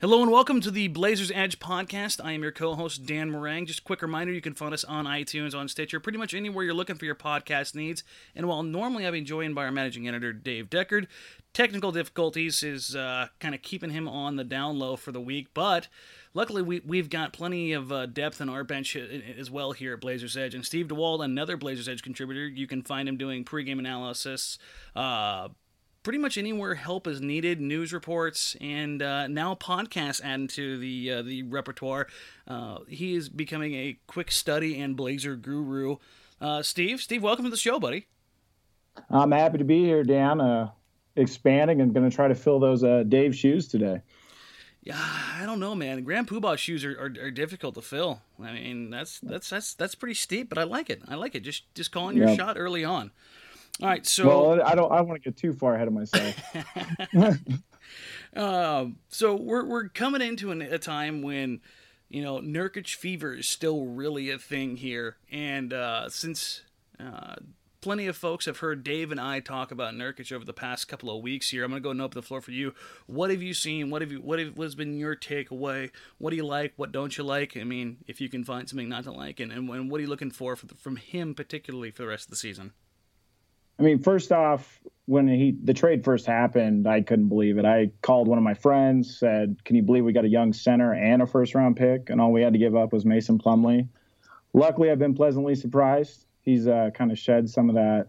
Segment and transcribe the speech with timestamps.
[0.00, 2.24] Hello and welcome to the Blazers Edge podcast.
[2.24, 3.66] I am your co-host Dan Marang.
[3.66, 6.64] Just a quick reminder, you can find us on iTunes, on Stitcher, pretty much anywhere
[6.64, 8.02] you're looking for your podcast needs.
[8.34, 11.06] And while normally I've been joined by our managing editor Dave Deckard,
[11.52, 15.48] technical difficulties is uh, kind of keeping him on the down low for the week.
[15.52, 15.88] But
[16.32, 19.00] luckily, we, we've got plenty of uh, depth in our bench uh,
[19.38, 20.54] as well here at Blazers Edge.
[20.54, 24.56] And Steve DeWald, another Blazers Edge contributor, you can find him doing pregame analysis.
[24.96, 25.48] Uh,
[26.02, 31.12] pretty much anywhere help is needed, news reports, and uh, now podcasts added to the
[31.12, 32.06] uh, the repertoire.
[32.46, 35.96] Uh, he is becoming a quick study and Blazer guru.
[36.40, 38.06] Uh, Steve, Steve, welcome to the show, buddy.
[39.10, 40.40] I'm happy to be here, Dan.
[40.40, 40.70] Uh,
[41.16, 44.00] expanding and going to try to fill those uh, Dave shoes today.
[44.82, 46.02] Yeah, I don't know, man.
[46.04, 48.22] Grand Poobah shoes are, are, are, difficult to fill.
[48.42, 51.02] I mean, that's that's that's that's pretty steep, but I like it.
[51.06, 51.40] I like it.
[51.40, 52.38] Just just calling your yep.
[52.38, 53.10] shot early on.
[53.82, 54.92] All right, so well, I don't.
[54.92, 56.36] I want to get too far ahead of myself.
[58.36, 61.60] um, so we're we're coming into an, a time when
[62.08, 66.62] you know Nurkic fever is still really a thing here, and uh, since
[66.98, 67.36] uh,
[67.80, 71.16] plenty of folks have heard Dave and I talk about Nurkic over the past couple
[71.16, 71.64] of weeks here.
[71.64, 72.74] I'm going to go and open the floor for you.
[73.06, 73.88] What have you seen?
[73.88, 74.20] What have you?
[74.20, 75.90] What have, has been your takeaway?
[76.18, 76.74] What do you like?
[76.76, 77.56] What don't you like?
[77.56, 80.02] I mean, if you can find something not to like, and, and, and what are
[80.02, 82.72] you looking for, for the, from him particularly for the rest of the season?
[83.80, 87.64] I mean, first off, when he the trade first happened, I couldn't believe it.
[87.64, 90.92] I called one of my friends, said, "Can you believe we got a young center
[90.94, 93.88] and a first round pick, and all we had to give up was Mason Plumlee?"
[94.52, 96.26] Luckily, I've been pleasantly surprised.
[96.42, 98.08] He's uh, kind of shed some of that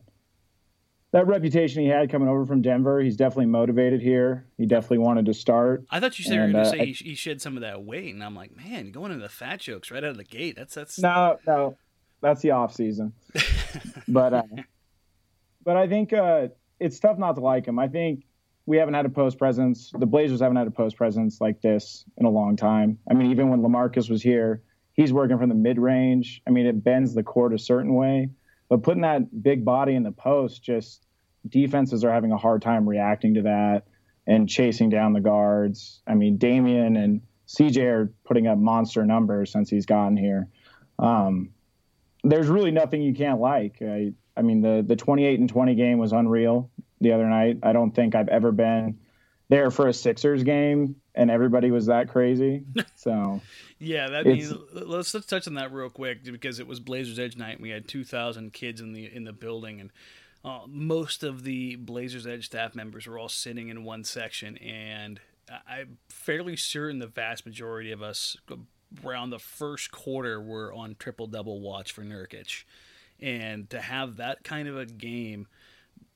[1.12, 3.00] that reputation he had coming over from Denver.
[3.00, 4.46] He's definitely motivated here.
[4.58, 5.86] He definitely wanted to start.
[5.90, 7.62] I thought you said and, you were going to uh, say he, shed some of
[7.62, 10.24] that weight, and I'm like, man, going into the fat jokes right out of the
[10.24, 10.56] gate.
[10.58, 11.78] That's that's no, no,
[12.22, 13.14] that's the off season.
[14.08, 14.44] but uh,
[15.64, 16.48] but I think uh,
[16.80, 17.80] it's tough not to like him.
[17.80, 18.26] I think
[18.66, 19.92] we haven't had a post presence.
[19.98, 23.00] The Blazers haven't had a post presence like this in a long time.
[23.10, 24.62] I mean, even when Lamarcus was here,
[24.94, 26.42] he's working from the mid range.
[26.48, 28.30] I mean, it bends the court a certain way,
[28.70, 31.06] but putting that big body in the post, just
[31.48, 33.84] defenses are having a hard time reacting to that
[34.28, 36.02] and chasing down the guards.
[36.08, 40.48] I mean, Damian and CJ are putting up monster numbers since he's gotten here.
[41.00, 41.50] Um,
[42.24, 43.82] there's really nothing you can't like.
[43.82, 46.70] I, I mean, the the 28 and 20 game was unreal
[47.00, 47.60] the other night.
[47.64, 49.00] I don't think I've ever been
[49.50, 52.64] there for a Sixers game and everybody was that crazy.
[52.96, 53.42] So
[53.80, 57.36] yeah, that means let's let's touch on that real quick because it was Blazers Edge
[57.36, 57.54] night.
[57.54, 59.92] and We had 2,000 kids in the in the building, and
[60.46, 65.20] uh, most of the Blazers Edge staff members were all sitting in one section, and
[65.68, 68.38] I'm fairly certain the vast majority of us
[69.04, 72.66] around the first quarter were on triple double watch for Nurkic
[73.22, 75.48] and to have that kind of a game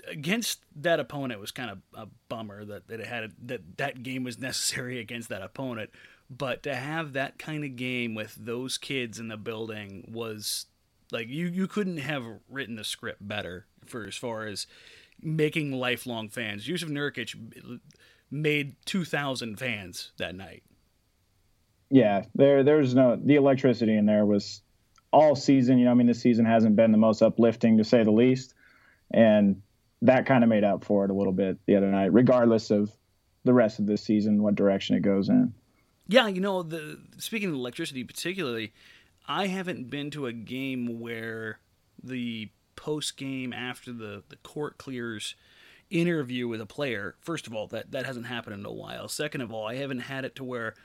[0.07, 4.03] against that opponent was kind of a bummer that, that it had a, that that
[4.03, 5.89] game was necessary against that opponent.
[6.29, 10.65] But to have that kind of game with those kids in the building was
[11.11, 14.65] like you you couldn't have written the script better for as far as
[15.21, 16.65] making lifelong fans.
[16.67, 17.79] Jusuf Nurkic
[18.31, 20.63] made 2000 fans that night.
[21.91, 24.63] Yeah there there's no the electricity in there was
[25.15, 25.79] all season.
[25.79, 28.53] You know, I mean, this season hasn't been the most uplifting to say the least,
[29.11, 29.61] and
[30.01, 32.91] that kind of made up for it a little bit the other night, regardless of
[33.45, 35.53] the rest of this season, what direction it goes in.
[36.07, 38.73] Yeah, you know, the speaking of electricity particularly,
[39.27, 41.59] I haven't been to a game where
[42.03, 45.35] the post game after the the court clears
[45.89, 47.15] interview with a player.
[47.21, 49.07] First of all, that that hasn't happened in a while.
[49.07, 50.75] Second of all, I haven't had it to where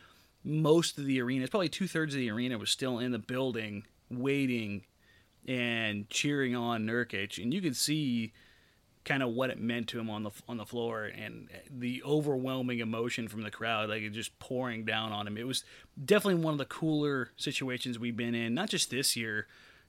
[0.45, 3.19] most of the arena, it's probably two thirds of the arena, was still in the
[3.19, 4.84] building waiting
[5.47, 8.33] and cheering on Nurkic, and you could see
[9.04, 12.80] kind of what it meant to him on the on the floor and the overwhelming
[12.80, 15.36] emotion from the crowd, like it just pouring down on him.
[15.36, 15.65] It was
[16.03, 19.47] definitely one of the cooler situations we've been in, not just this year,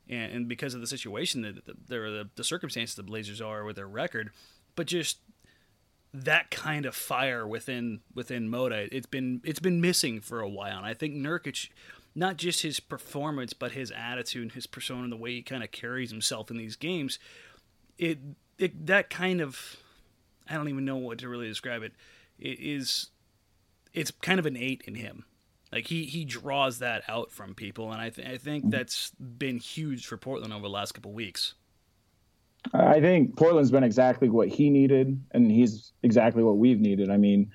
[0.09, 3.75] and, and because of the situation that the, the, the circumstances the Blazers are with
[3.75, 4.31] their record,
[4.75, 5.19] but just
[6.13, 8.87] that kind of fire within within Moda.
[8.91, 11.69] It's been it's been missing for a while, and I think Nurkic
[12.13, 15.63] not just his performance, but his attitude and his persona, and the way he kind
[15.63, 17.19] of carries himself in these games.
[17.97, 18.19] It,
[18.57, 19.77] it that kind of
[20.49, 21.93] I don't even know what to really describe it.
[22.39, 23.09] It is
[23.93, 25.25] it's kind of innate in him.
[25.71, 28.71] Like he he draws that out from people, and I th- I think mm-hmm.
[28.71, 31.53] that's been huge for Portland over the last couple weeks.
[32.73, 37.09] I think Portland's been exactly what he needed, and he's exactly what we've needed.
[37.09, 37.51] I mean,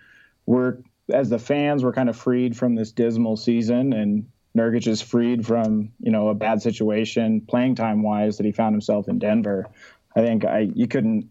[0.46, 0.78] we're
[1.12, 4.26] as the fans, we're kind of freed from this dismal season, and
[4.56, 8.74] Nurkic is freed from you know a bad situation playing time wise that he found
[8.74, 9.66] himself in Denver.
[10.16, 11.28] I think I you couldn't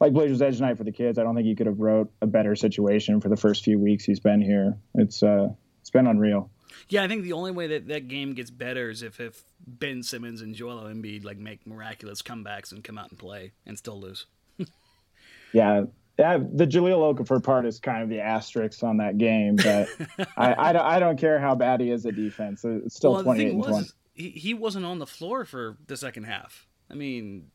[0.00, 1.18] like Blazers Edge night for the kids.
[1.18, 4.04] I don't think you could have wrote a better situation for the first few weeks
[4.04, 4.76] he's been here.
[4.94, 6.50] It's uh it's been unreal.
[6.88, 10.02] Yeah, I think the only way that that game gets better is if, if Ben
[10.02, 14.00] Simmons and Joel Embiid like make miraculous comebacks and come out and play and still
[14.00, 14.26] lose.
[15.52, 15.84] yeah,
[16.18, 19.88] yeah, the Jahlil Okafor part is kind of the asterisk on that game, but
[20.36, 22.64] I, I, I, don't care how bad he is at defense.
[22.64, 23.88] It's still well, 28 and 20.
[24.14, 26.66] He, he wasn't on the floor for the second half.
[26.90, 27.50] I mean,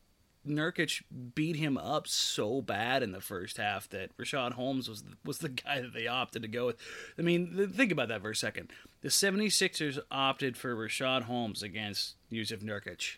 [0.48, 1.04] Nurkic
[1.36, 5.50] beat him up so bad in the first half that Richaun Holmes was was the
[5.66, 6.78] guy that they opted to go with.
[7.18, 8.72] I mean, think about that for a second.
[9.02, 13.18] The 76ers opted for Richaun Holmes against Jusuf Nurkic.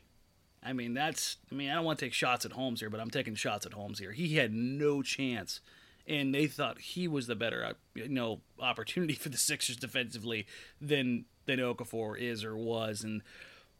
[0.65, 1.37] I mean, that's.
[1.51, 3.65] I mean, I don't want to take shots at Holmes here, but I'm taking shots
[3.65, 4.11] at Holmes here.
[4.11, 5.59] He had no chance,
[6.07, 10.45] and they thought he was the better, you know, opportunity for the Sixers defensively
[10.79, 13.21] than than Okafor is or was, and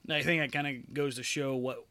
[0.09, 1.85] I think that kind of goes to show what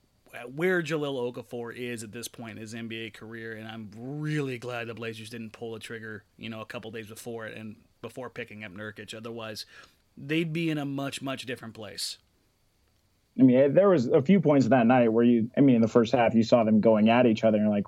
[0.54, 4.88] where Jahlil Okafor is at this point in his NBA career, and I'm really glad
[4.88, 8.30] the Blazers didn't pull the trigger, you know, a couple days before it and before
[8.30, 9.14] picking up Nurkic.
[9.14, 9.66] Otherwise,
[10.16, 12.18] they'd be in a much much different place.
[13.38, 15.88] I mean, there was a few points that night where you, I mean, in the
[15.88, 17.86] first half, you saw them going at each other, and like,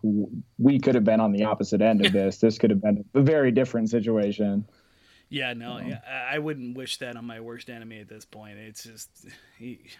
[0.58, 2.38] we could have been on the opposite end of this.
[2.38, 4.66] this could have been a very different situation.
[5.28, 8.58] Yeah, no, um, I wouldn't wish that on my worst enemy at this point.
[8.58, 9.10] It's just,
[9.58, 9.90] he,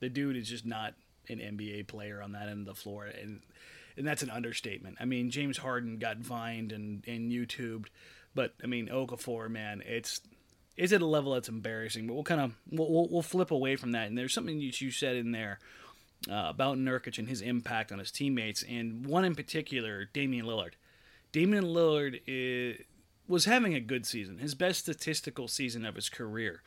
[0.00, 0.94] the dude is just not
[1.28, 3.40] an NBA player on that end of the floor, and
[3.96, 4.96] and that's an understatement.
[5.00, 7.86] I mean, James Harden got vined and and YouTubed,
[8.34, 10.20] but I mean, Okafor, man, it's
[10.78, 12.06] is at a level that's embarrassing.
[12.06, 14.06] But we'll kind of we'll, we'll, flip away from that.
[14.06, 15.58] And there's something that you said in there
[16.30, 20.72] uh, about Nurkic and his impact on his teammates, and one in particular, Damian Lillard.
[21.32, 22.80] Damian Lillard is,
[23.26, 26.62] was having a good season, his best statistical season of his career.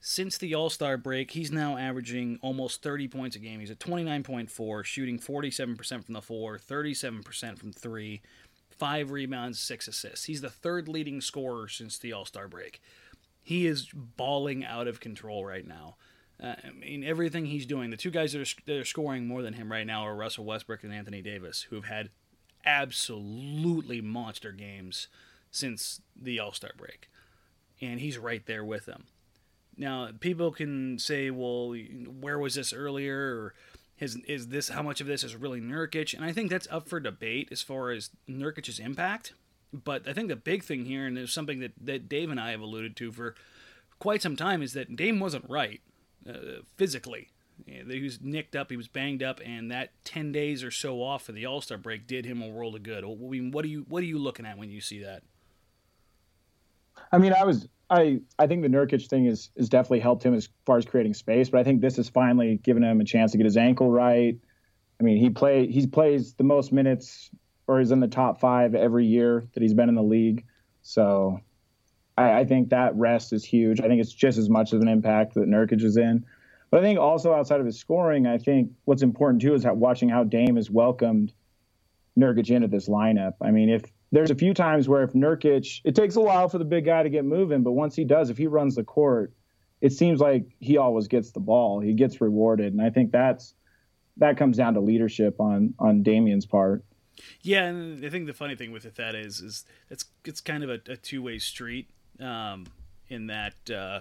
[0.00, 3.60] Since the All Star break, he's now averaging almost 30 points a game.
[3.60, 8.20] He's at 29.4, shooting 47% from the floor, 37% from three,
[8.68, 10.26] five rebounds, six assists.
[10.26, 12.82] He's the third leading scorer since the All Star break.
[13.44, 15.96] He is balling out of control right now.
[16.42, 17.90] Uh, I mean, everything he's doing.
[17.90, 20.46] The two guys that are, that are scoring more than him right now are Russell
[20.46, 22.08] Westbrook and Anthony Davis, who have had
[22.64, 25.08] absolutely monster games
[25.50, 27.10] since the All Star break.
[27.80, 29.04] And he's right there with them.
[29.76, 31.74] Now, people can say, well,
[32.20, 33.18] where was this earlier?
[33.18, 33.54] Or
[33.98, 36.14] is, is this how much of this is really Nurkic?
[36.14, 39.34] And I think that's up for debate as far as Nurkic's impact.
[39.82, 42.52] But I think the big thing here, and there's something that, that Dave and I
[42.52, 43.34] have alluded to for
[43.98, 45.80] quite some time, is that Dame wasn't right
[46.28, 47.30] uh, physically.
[47.66, 51.24] He was nicked up, he was banged up, and that ten days or so off
[51.24, 53.04] for the All Star break did him a world of good.
[53.04, 55.22] I mean, what are you what are you looking at when you see that?
[57.12, 60.34] I mean, I was I I think the Nurkic thing is is definitely helped him
[60.34, 63.30] as far as creating space, but I think this has finally given him a chance
[63.32, 64.36] to get his ankle right.
[65.00, 67.30] I mean, he play he plays the most minutes
[67.66, 70.44] or he's in the top five every year that he's been in the league.
[70.82, 71.40] So
[72.16, 73.80] I, I, think that rest is huge.
[73.80, 76.24] I think it's just as much of an impact that Nurkic is in.
[76.70, 79.74] But I think also outside of his scoring, I think what's important too is how,
[79.74, 81.32] watching how Dame has welcomed
[82.18, 83.34] Nurkic into this lineup.
[83.40, 86.58] I mean, if there's a few times where if Nurkic, it takes a while for
[86.58, 89.32] the big guy to get moving, but once he does, if he runs the court,
[89.80, 91.80] it seems like he always gets the ball.
[91.80, 93.54] He gets rewarded, and I think that's
[94.16, 96.84] that comes down to leadership on on Damian's part.
[97.42, 100.64] Yeah, and I think the funny thing with it that is is it's it's kind
[100.64, 101.88] of a, a two way street
[102.20, 102.66] um,
[103.08, 104.00] in that uh,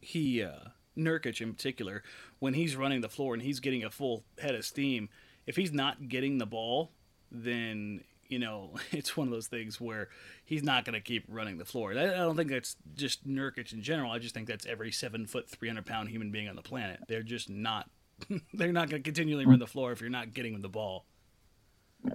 [0.00, 2.02] he uh, Nurkic in particular
[2.38, 5.08] when he's running the floor and he's getting a full head of steam,
[5.46, 6.90] if he's not getting the ball,
[7.30, 10.08] then you know it's one of those things where
[10.44, 11.92] he's not going to keep running the floor.
[11.92, 14.10] I, I don't think that's just Nurkic in general.
[14.10, 17.00] I just think that's every seven foot, three hundred pound human being on the planet.
[17.08, 17.88] They're just not.
[18.54, 21.06] they're not going to continually run the floor if you're not getting the ball.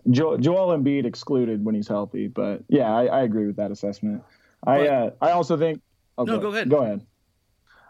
[0.10, 4.24] Jo- Joel Embiid excluded when he's healthy, but yeah, I, I agree with that assessment.
[4.66, 5.82] I but, uh, I also think.
[6.18, 6.70] Oh, no, go, go ahead.
[6.70, 7.06] Go ahead.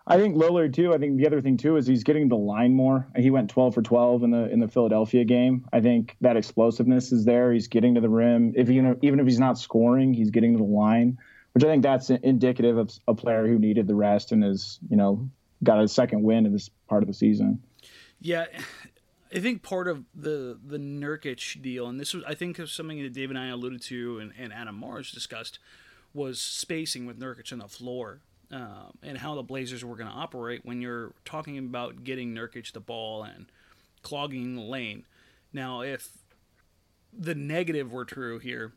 [0.09, 0.93] I think Lillard too.
[0.93, 3.05] I think the other thing too is he's getting the line more.
[3.17, 5.65] He went 12 for 12 in the in the Philadelphia game.
[5.73, 7.51] I think that explosiveness is there.
[7.51, 8.53] He's getting to the rim.
[8.55, 11.17] If you know, even if he's not scoring, he's getting to the line,
[11.53, 14.95] which I think that's indicative of a player who needed the rest and is you
[14.95, 15.29] know
[15.63, 17.61] got a second win in this part of the season.
[18.21, 18.45] Yeah,
[19.33, 23.13] I think part of the the Nurkic deal, and this was I think something that
[23.13, 25.59] Dave and I alluded to, and, and Adam Morris discussed,
[26.13, 30.15] was spacing with Nurkic on the floor um, and how the Blazers were going to
[30.15, 33.47] operate when you're talking about getting Nurkic the ball and
[34.01, 35.05] clogging the lane.
[35.51, 36.09] Now, if
[37.11, 38.73] the negative were true here,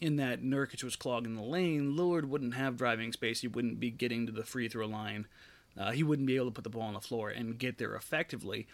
[0.00, 3.40] in that Nurkic was clogging the lane, Lillard wouldn't have driving space.
[3.40, 5.26] He wouldn't be getting to the free throw line.
[5.78, 7.94] Uh, he wouldn't be able to put the ball on the floor and get there
[7.94, 8.66] effectively.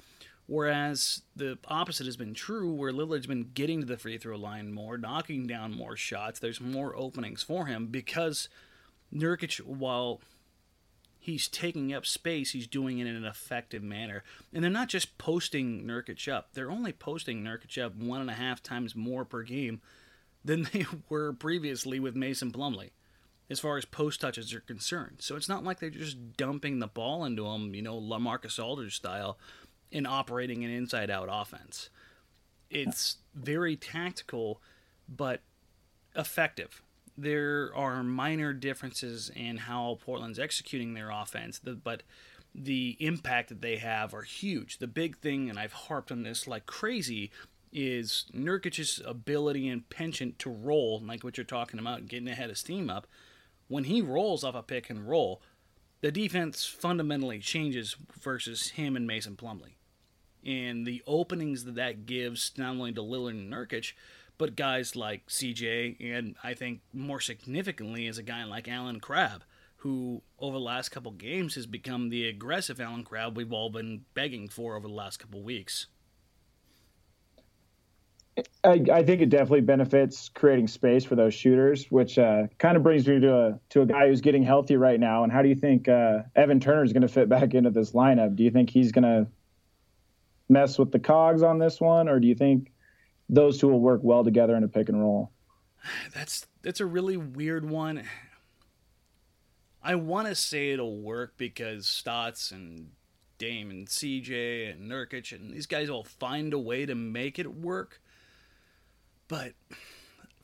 [0.46, 4.72] Whereas the opposite has been true, where Lillard's been getting to the free throw line
[4.72, 6.40] more, knocking down more shots.
[6.40, 8.48] There's more openings for him because
[9.14, 10.20] Nurkic, while
[11.18, 14.24] he's taking up space, he's doing it in an effective manner.
[14.52, 18.34] And they're not just posting Nurkic up; they're only posting Nurkic up one and a
[18.34, 19.80] half times more per game
[20.44, 22.90] than they were previously with Mason Plumlee,
[23.48, 25.18] as far as post touches are concerned.
[25.20, 28.96] So it's not like they're just dumping the ball into him, you know, Lamarcus Aldridge
[28.96, 29.38] style
[29.92, 31.90] in operating an inside out offense.
[32.70, 34.60] It's very tactical,
[35.08, 35.42] but
[36.16, 36.82] effective.
[37.16, 42.02] There are minor differences in how Portland's executing their offense, but
[42.54, 44.78] the impact that they have are huge.
[44.78, 47.30] The big thing, and I've harped on this like crazy,
[47.70, 52.56] is Nurkic's ability and penchant to roll, like what you're talking about, getting ahead of
[52.56, 53.06] steam up.
[53.68, 55.42] When he rolls off a pick and roll,
[56.00, 59.74] the defense fundamentally changes versus him and Mason Plumlee
[60.44, 63.92] and the openings that that gives not only to Lillard and Nurkic,
[64.38, 69.42] but guys like CJ, and I think more significantly is a guy like Allen Crabbe,
[69.76, 74.04] who over the last couple games has become the aggressive Allen Crabbe we've all been
[74.14, 75.86] begging for over the last couple weeks.
[78.64, 82.82] I, I, think it definitely benefits creating space for those shooters, which uh, kind of
[82.82, 85.22] brings me to a to a guy who's getting healthy right now.
[85.22, 87.92] And how do you think uh, Evan Turner is going to fit back into this
[87.92, 88.34] lineup?
[88.34, 89.26] Do you think he's going to
[90.52, 92.72] mess with the cogs on this one, or do you think
[93.28, 95.32] those two will work well together in a pick and roll?
[96.14, 98.04] That's that's a really weird one.
[99.82, 102.90] I want to say it'll work because Stotts and
[103.38, 107.56] Dame and CJ and Nurkic and these guys will find a way to make it
[107.56, 108.00] work.
[109.26, 109.54] But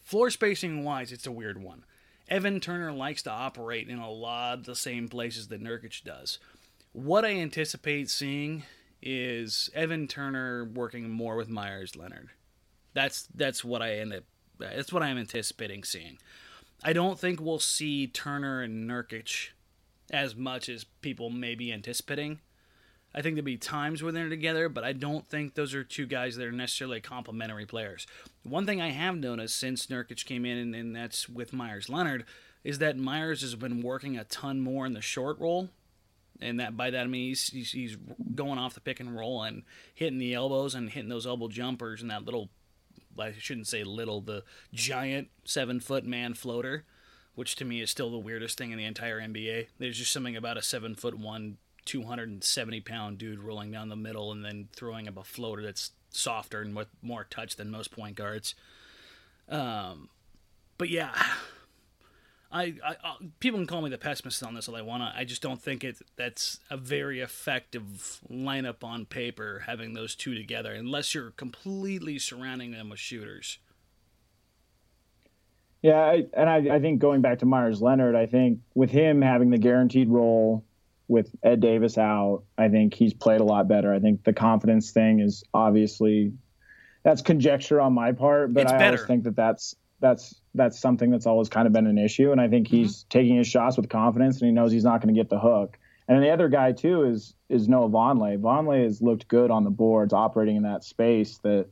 [0.02, 1.84] floor spacing wise, it's a weird one.
[2.28, 6.38] Evan Turner likes to operate in a lot of the same places that Nurkic does.
[6.92, 8.64] What I anticipate seeing
[9.02, 12.30] is Evan Turner working more with Meyers Leonard.
[12.94, 14.24] That's that's what I end up.
[14.58, 16.18] That's what I'm anticipating seeing.
[16.82, 19.50] I don't think we'll see Turner and Nurkic
[20.10, 22.40] as much as people may be anticipating.
[23.14, 26.06] I think there'll be times where they're together, but I don't think those are two
[26.06, 28.06] guys that are necessarily complementary players.
[28.42, 32.26] One thing I have noticed since Nurkic came in, and, and that's with Meyers Leonard,
[32.64, 35.70] is that Meyers has been working a ton more in the short roll
[36.40, 37.96] and that by that I mean he's, he's, he's
[38.34, 39.62] going off the pick and roll and
[39.94, 42.50] hitting the elbows and hitting those elbow jumpers and that little
[43.18, 46.84] I shouldn't say little the giant seven foot man floater,
[47.34, 49.68] which to me is still the weirdest thing in the entire NBA.
[49.78, 53.70] There's just something about a seven foot one, two hundred and seventy pound dude rolling
[53.70, 57.56] down the middle and then throwing up a floater that's softer and with more touch
[57.56, 58.54] than most point guards.
[59.48, 60.08] Um,
[60.76, 61.12] but yeah,
[62.50, 65.02] I, I, I, people can call me the pessimist on this all they want.
[65.02, 65.18] To.
[65.18, 70.34] I just don't think it that's a very effective lineup on paper having those two
[70.34, 73.58] together, unless you're completely surrounding them with shooters.
[75.82, 79.22] Yeah, I, and I, I think going back to Meyers Leonard, I think with him
[79.22, 80.64] having the guaranteed role
[81.06, 83.94] with Ed Davis out, I think he's played a lot better.
[83.94, 86.32] I think the confidence thing is obviously
[87.04, 88.96] that's conjecture on my part, but it's I better.
[88.96, 92.30] always think that that's that's that's something that's always kind of been an issue.
[92.32, 93.08] And I think he's mm-hmm.
[93.08, 95.78] taking his shots with confidence, and he knows he's not going to get the hook.
[96.08, 98.38] And the other guy too is is Noah Vonleh.
[98.38, 101.68] Vonleh has looked good on the boards, operating in that space that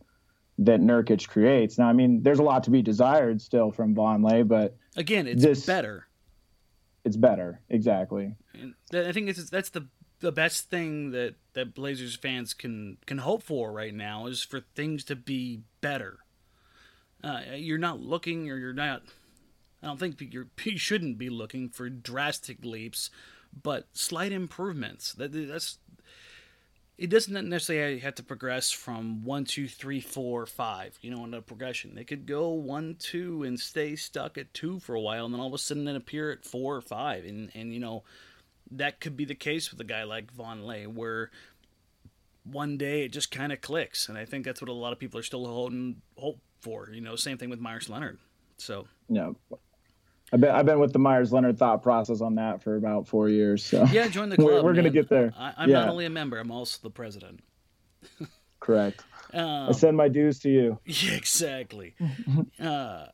[0.59, 1.79] that Nurkic creates.
[1.79, 5.43] Now, I mean, there's a lot to be desired still from Vonleh, but again, it's
[5.43, 6.07] this, better.
[7.05, 8.35] It's better, exactly.
[8.55, 9.89] And I think it's, that's the
[10.21, 14.61] the best thing that that Blazers fans can can hope for right now is for
[14.75, 16.19] things to be better.
[17.23, 19.03] Uh, you're not looking, or you're not.
[19.83, 23.11] I don't think you're, you shouldn't be looking for drastic leaps,
[23.63, 25.13] but slight improvements.
[25.15, 25.79] That that's.
[26.99, 30.99] It doesn't necessarily have to progress from one, two, three, four, five.
[31.03, 34.81] You know, in a progression, they could go one, two, and stay stuck at two
[34.81, 37.25] for a while, and then all of a sudden then appear at four or five,
[37.25, 38.03] and and you know,
[38.71, 41.31] that could be the case with a guy like Vonleh, where
[42.45, 44.99] one day it just kind of clicks, and I think that's what a lot of
[44.99, 46.91] people are still holding hope for.
[46.93, 48.19] You know, same thing with Meyers Leonard.
[48.59, 49.31] So yeah,
[50.33, 53.29] I've been I've been with the Meyers Leonard thought process on that for about four
[53.29, 53.65] years.
[53.65, 54.49] So yeah, join the club.
[54.49, 55.33] we're, we're gonna get there.
[55.37, 55.81] I, am yeah.
[55.81, 57.41] not only a member; I'm also the president.
[58.59, 59.05] Correct.
[59.33, 60.79] Um, I send my dues to you.
[60.85, 61.95] Yeah, exactly.
[62.61, 63.07] uh,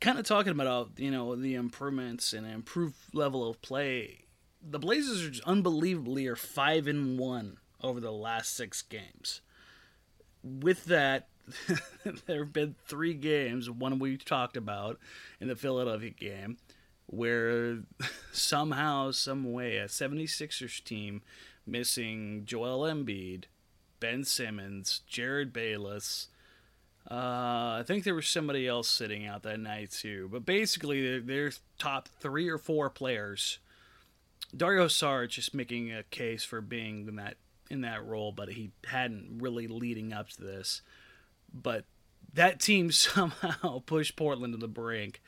[0.00, 4.24] kind of talking about you know the improvements and improved level of play.
[4.60, 9.40] The Blazers are unbelievably are five and one over the last six games.
[10.42, 11.28] With that,
[12.26, 14.98] there have been three games, one we talked about
[15.40, 16.58] in the Philadelphia game,
[17.06, 17.78] where
[18.32, 21.22] somehow, some way, a 76ers team
[21.66, 23.44] missing Joel Embiid,
[24.00, 26.28] Ben Simmons, Jerryd Bayless.
[27.10, 30.28] Uh, I think there was somebody else sitting out that night too.
[30.30, 33.58] But basically, their top three or four players.
[34.54, 37.36] Dario Saric just making a case for being in that
[37.70, 40.82] in that role, but he hadn't really leading up to this.
[41.52, 41.84] But
[42.34, 45.22] that team somehow pushed Portland to the brink.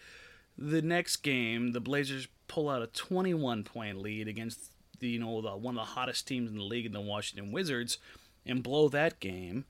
[0.56, 5.40] The next game, the Blazers pull out a 21 point lead against the you know
[5.40, 7.98] the, one of the hottest teams in the league the Washington Wizards
[8.46, 9.64] and blow that game.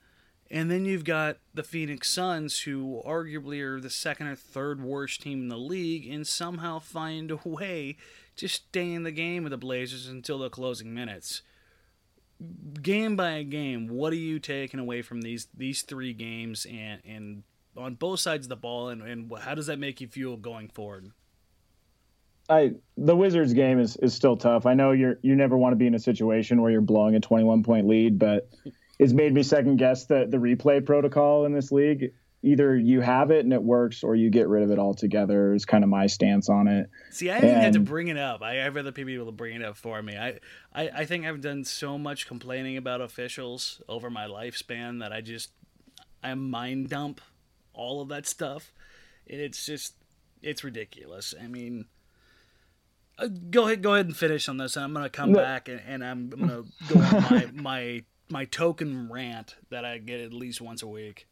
[0.50, 5.22] And then you've got the Phoenix Suns, who arguably are the second or third worst
[5.22, 7.96] team in the league, and somehow find a way
[8.36, 11.42] to stay in the game with the Blazers until the closing minutes.
[12.82, 17.42] Game by game, what are you taking away from these these three games, and and
[17.76, 20.68] on both sides of the ball, and, and how does that make you feel going
[20.68, 21.10] forward?
[22.48, 24.66] I the Wizards game is, is still tough.
[24.66, 27.20] I know you're you never want to be in a situation where you're blowing a
[27.20, 28.50] 21 point lead, but
[28.98, 32.12] it's made me second guess the the replay protocol in this league.
[32.44, 35.54] Either you have it and it works, or you get rid of it altogether.
[35.54, 36.90] Is kind of my stance on it.
[37.10, 38.42] See, I didn't have to bring it up.
[38.42, 40.16] I, I'd rather people to bring it up for me.
[40.16, 40.38] I,
[40.74, 45.20] I I think I've done so much complaining about officials over my lifespan that I
[45.20, 45.50] just
[46.22, 47.20] I mind dump
[47.72, 48.72] all of that stuff.
[49.28, 49.94] And it's just
[50.42, 51.34] it's ridiculous.
[51.42, 51.86] I mean
[53.18, 54.76] uh, go ahead, go ahead and finish on this.
[54.76, 55.38] I'm gonna come no.
[55.38, 60.20] back and, and, I'm gonna go on my, my my token rant that I get
[60.20, 61.28] at least once a week.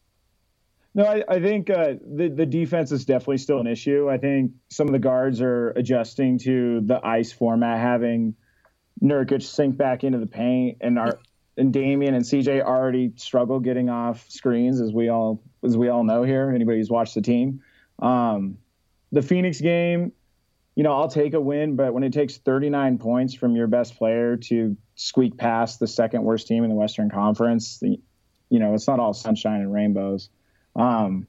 [0.94, 4.10] No, I, I think uh, the the defense is definitely still an issue.
[4.10, 8.34] I think some of the guards are adjusting to the ice format, having
[9.02, 11.18] Nurkic sink back into the paint, and our
[11.56, 16.04] and Damian and CJ already struggle getting off screens, as we all as we all
[16.04, 16.50] know here.
[16.54, 17.62] Anybody who's watched the team,
[18.00, 18.58] um,
[19.12, 20.12] the Phoenix game,
[20.74, 23.96] you know, I'll take a win, but when it takes 39 points from your best
[23.96, 28.00] player to squeak past the second worst team in the Western Conference, the,
[28.48, 30.30] you know, it's not all sunshine and rainbows.
[30.74, 31.26] Um,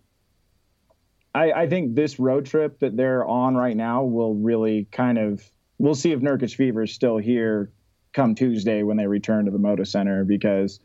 [1.35, 5.43] I, I, think this road trip that they're on right now will really kind of,
[5.77, 7.71] we'll see if Nurkic Fever is still here
[8.13, 10.79] come Tuesday when they return to the Moda Center because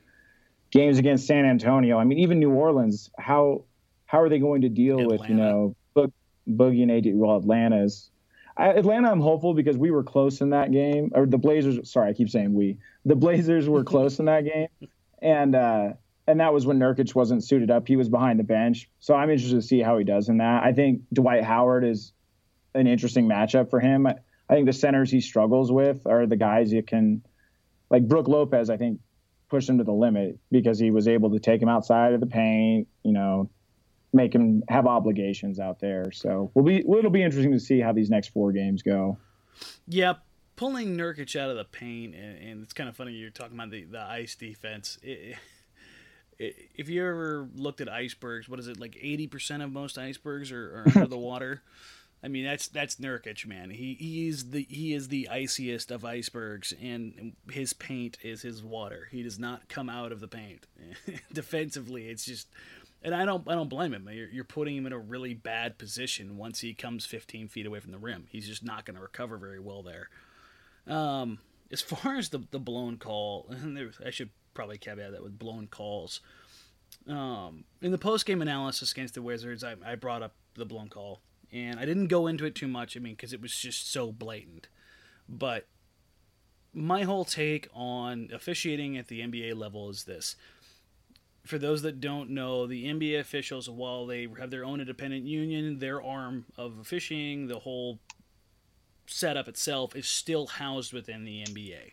[0.71, 3.65] games against San Antonio, I mean, even New Orleans, how
[4.07, 5.21] how are they going to deal Atlanta.
[5.21, 6.13] with, you know, Bo-
[6.49, 7.15] Boogie and AD?
[7.15, 8.11] Well, Atlanta's
[8.59, 11.13] Atlanta, I'm hopeful because we were close in that game.
[11.15, 11.91] Or the Blazers.
[11.91, 12.79] Sorry, I keep saying we.
[13.05, 14.69] The Blazers were close in that game,
[15.23, 15.93] and uh,
[16.29, 17.89] and that was when Nurkic wasn't suited up.
[17.89, 18.89] He was behind the bench.
[19.01, 20.63] So I'm interested to see how he does in that.
[20.63, 22.13] I think Dwight Howard is
[22.75, 24.07] an interesting matchup for him.
[24.07, 27.23] I, I think the centers he struggles with are the guys you can,
[27.89, 28.69] like Brook Lopez.
[28.69, 29.01] I think
[29.49, 32.27] pushed him to the limit because he was able to take him outside of the
[32.27, 32.89] paint.
[33.03, 33.49] You know,
[34.13, 36.13] make him have obligations out there.
[36.13, 39.17] So we'll be it'll be interesting to see how these next four games go.
[39.89, 40.21] Yep
[40.57, 43.71] pulling Nurkic out of the paint, and, and it's kind of funny you're talking about
[43.71, 44.99] the, the ice defense.
[45.05, 45.37] It,
[46.39, 48.97] if you ever looked at icebergs, what is it like?
[49.01, 51.63] Eighty percent of most icebergs are, are under the water.
[52.23, 53.71] I mean, that's that's Nurkic, man.
[53.71, 58.63] He he is the he is the iciest of icebergs, and his paint is his
[58.63, 59.09] water.
[59.11, 60.67] He does not come out of the paint.
[61.33, 62.49] Defensively, it's just
[63.03, 64.09] and I don't I don't blame him.
[64.11, 67.81] You're, you're, putting him in a really bad position once he comes 15 feet away
[67.81, 68.27] from the rim.
[68.31, 70.09] He's just not going to recover very well there.
[70.87, 71.39] Um,
[71.71, 75.39] as far as the the blown call, and there, I should probably caveat that with
[75.39, 76.21] blown calls.
[77.07, 80.89] Um, in the post game analysis against the Wizards, I, I brought up the blown
[80.89, 81.21] call,
[81.53, 82.97] and I didn't go into it too much.
[82.97, 84.67] I mean, because it was just so blatant.
[85.29, 85.69] But
[86.75, 90.35] my whole take on officiating at the NBA level is this
[91.47, 95.79] for those that don't know, the NBA officials, while they have their own independent union,
[95.79, 98.01] their arm of officiating, the whole
[99.07, 101.93] setup itself is still housed within the NBA.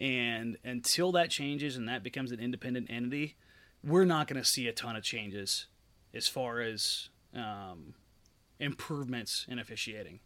[0.00, 3.36] And until that changes and that becomes an independent entity,
[3.82, 5.66] we're not going to see a ton of changes
[6.14, 7.94] as far as um,
[8.60, 10.20] improvements in officiating.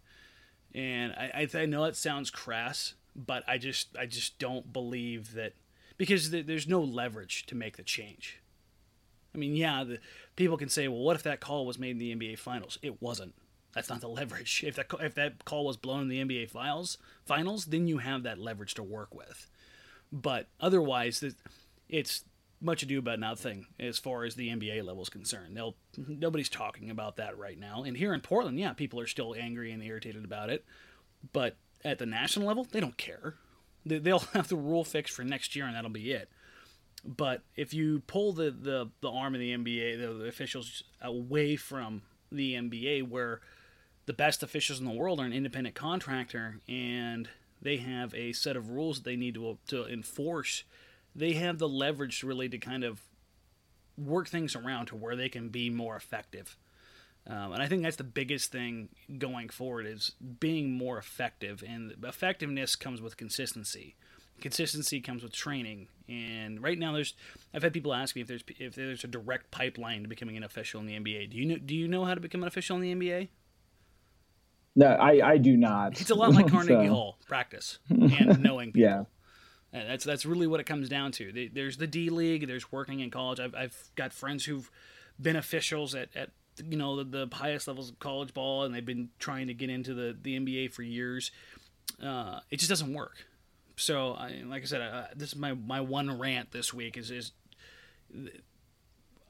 [0.74, 5.35] And I, I, I know it sounds crass, but I just I just don't believe
[5.35, 5.52] that
[5.98, 8.40] because there's no leverage to make the change.
[9.35, 9.98] I mean, yeah, the,
[10.37, 12.78] people can say, well, what if that call was made in the NBA Finals?
[12.82, 13.35] It wasn't.
[13.74, 14.62] That's not the leverage.
[14.66, 18.22] If that if that call was blown in the NBA Finals, finals, then you have
[18.22, 19.50] that leverage to work with.
[20.12, 21.25] But otherwise,
[21.88, 22.25] it's
[22.61, 25.57] much ado about nothing as far as the NBA level is concerned.
[25.57, 27.83] They'll nobody's talking about that right now.
[27.83, 30.64] And here in Portland, yeah, people are still angry and irritated about it,
[31.33, 33.35] but at the national level, they don't care.
[33.85, 36.29] They'll have the rule fixed for next year, and that'll be it.
[37.05, 41.57] But if you pull the, the, the arm of the NBA, the, the officials away
[41.57, 43.40] from the NBA, where
[44.07, 47.29] the best officials in the world are an independent contractor and
[47.62, 50.64] they have a set of rules that they need to, to enforce,
[51.14, 53.01] they have the leverage really to kind of
[53.96, 56.57] work things around to where they can be more effective.
[57.27, 61.62] Um, and I think that's the biggest thing going forward is being more effective.
[61.66, 63.94] And effectiveness comes with consistency.
[64.40, 65.87] Consistency comes with training.
[66.09, 67.14] And right now, there's
[67.55, 70.42] I've had people ask me if there's if there's a direct pipeline to becoming an
[70.42, 71.31] official in the NBA.
[71.31, 73.29] Do you know Do you know how to become an official in the NBA?
[74.74, 76.00] No, I, I do not.
[76.00, 76.92] It's a lot like Carnegie so.
[76.92, 78.88] Hall practice and knowing people.
[78.88, 79.04] yeah.
[79.74, 81.50] And that's that's really what it comes down to.
[81.52, 82.46] There's the D League.
[82.46, 83.40] There's working in college.
[83.40, 84.70] I've, I've got friends who've
[85.20, 86.30] been officials at, at
[86.68, 89.70] you know the, the highest levels of college ball, and they've been trying to get
[89.70, 91.30] into the, the NBA for years.
[92.02, 93.26] Uh, it just doesn't work.
[93.76, 97.11] So, I, like I said, I, this is my, my one rant this week is
[97.11, 97.32] is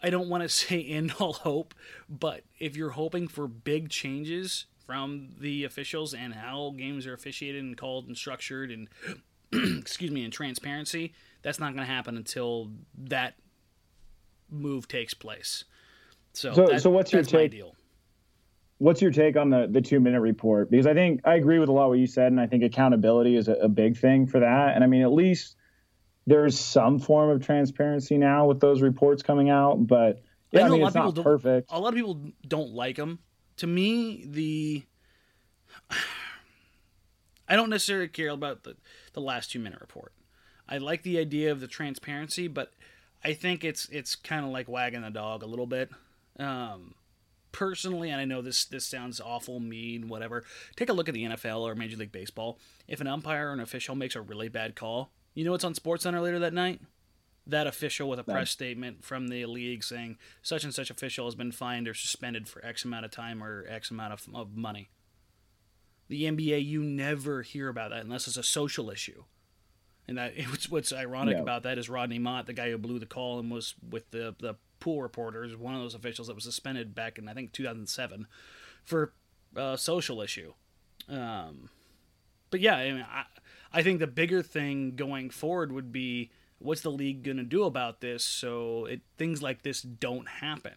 [0.02, 1.74] I don't want to say end all hope,
[2.08, 7.62] but if you're hoping for big changes from the officials and how games are officiated
[7.62, 8.88] and called and structured and
[9.80, 13.34] excuse me and transparency, that's not going to happen until that
[14.50, 15.64] move takes place.
[16.32, 17.54] So, so, that, so what's your take?
[18.78, 20.70] What's your take on the the two minute report?
[20.70, 22.64] Because I think I agree with a lot of what you said, and I think
[22.64, 24.74] accountability is a, a big thing for that.
[24.74, 25.56] And I mean, at least
[26.26, 30.68] there's some form of transparency now with those reports coming out, but yeah, I, I
[30.68, 31.70] mean, it's not perfect.
[31.70, 33.18] A lot of people don't like them.
[33.58, 34.84] To me, the
[37.48, 38.76] I don't necessarily care about the
[39.12, 40.12] the last two minute report.
[40.68, 42.72] I like the idea of the transparency, but
[43.24, 45.90] I think it's it's kind of like wagging the dog a little bit.
[46.38, 46.94] Um,
[47.52, 50.44] personally, and I know this this sounds awful, mean, whatever.
[50.76, 52.58] Take a look at the NFL or Major League Baseball.
[52.88, 55.74] If an umpire or an official makes a really bad call, you know what's on
[55.74, 56.80] SportsCenter later that night?
[57.46, 61.34] That official with a press statement from the league saying such and such official has
[61.34, 64.90] been fined or suspended for X amount of time or X amount of, of money.
[66.08, 69.24] The NBA, you never hear about that unless it's a social issue.
[70.06, 71.42] And that what's, what's ironic yeah.
[71.42, 74.34] about that is Rodney Mott, the guy who blew the call and was with the
[74.38, 78.26] the pool reporters, one of those officials that was suspended back in I think 2007
[78.84, 79.12] for
[79.56, 80.52] a social issue.
[81.08, 81.70] Um,
[82.50, 83.24] but yeah, I, mean, I,
[83.72, 86.30] I think the bigger thing going forward would be
[86.62, 90.74] what's the league going to do about this so it, things like this don't happen.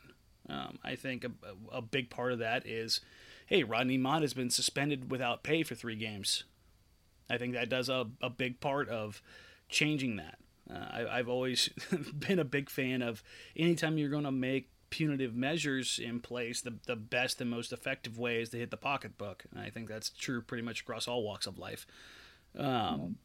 [0.48, 1.32] Um, I think a,
[1.72, 3.02] a, big part of that is,
[3.48, 6.44] hey, Rodney Mott has been suspended without pay for three games.
[7.30, 9.24] I think that does a, a big part of
[9.70, 10.38] changing that.
[10.72, 11.70] Uh, I, have always
[12.20, 13.24] been a big fan of
[13.56, 18.18] anytime you're going to make punitive measures in place, the, the best and most effective
[18.18, 19.46] way is to hit the pocketbook.
[19.52, 21.88] And I think that's true pretty much across all walks of life.
[22.58, 23.18] Um,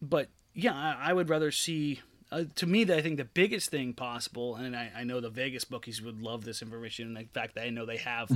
[0.00, 2.00] but yeah, I, I, would rather see.
[2.32, 5.64] Uh, to me, I think the biggest thing possible, and I, I, know the Vegas
[5.64, 7.08] bookies would love this information.
[7.08, 8.30] And in fact, I know they have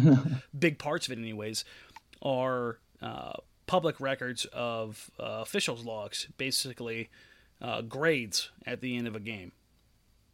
[0.59, 1.65] big parts of it, anyways,
[2.23, 3.33] are uh,
[3.67, 7.09] public records of uh, officials' logs, basically
[7.63, 9.53] uh, grades at the end of a game.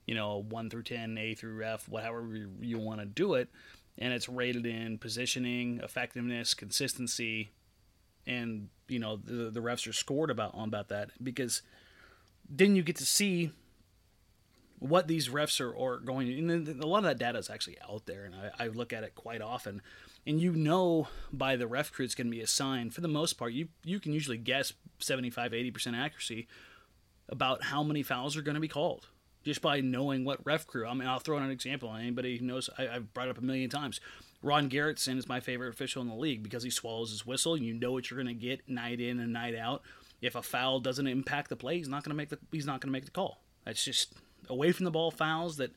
[0.07, 2.29] You know, 1 through 10, A through F, whatever
[2.61, 3.49] you want to do it.
[3.97, 7.51] And it's rated in positioning, effectiveness, consistency,
[8.27, 11.63] and, you know, the, the refs are scored about, on about that because
[12.49, 13.51] then you get to see
[14.79, 18.05] what these refs are, are going and a lot of that data is actually out
[18.05, 19.81] there and I, I, look at it quite often
[20.27, 23.35] and you know by the ref crew it's going to be assigned for the most
[23.35, 26.47] part you you can usually guess 75 80% accuracy
[27.29, 29.07] about how many fouls are going to be called
[29.47, 30.87] just by knowing what ref crew.
[30.87, 31.95] I mean, I'll throw in an example.
[31.95, 34.01] Anybody who knows, I, have brought up a million times.
[34.43, 37.55] Ron Garretson is my favorite official in the league because he swallows his whistle.
[37.55, 39.83] And you know what you're going to get night in and night out.
[40.21, 42.81] If a foul doesn't impact the play, he's not going to make the he's not
[42.81, 43.43] going to make the call.
[43.65, 44.15] That's just
[44.49, 45.73] away from the ball fouls that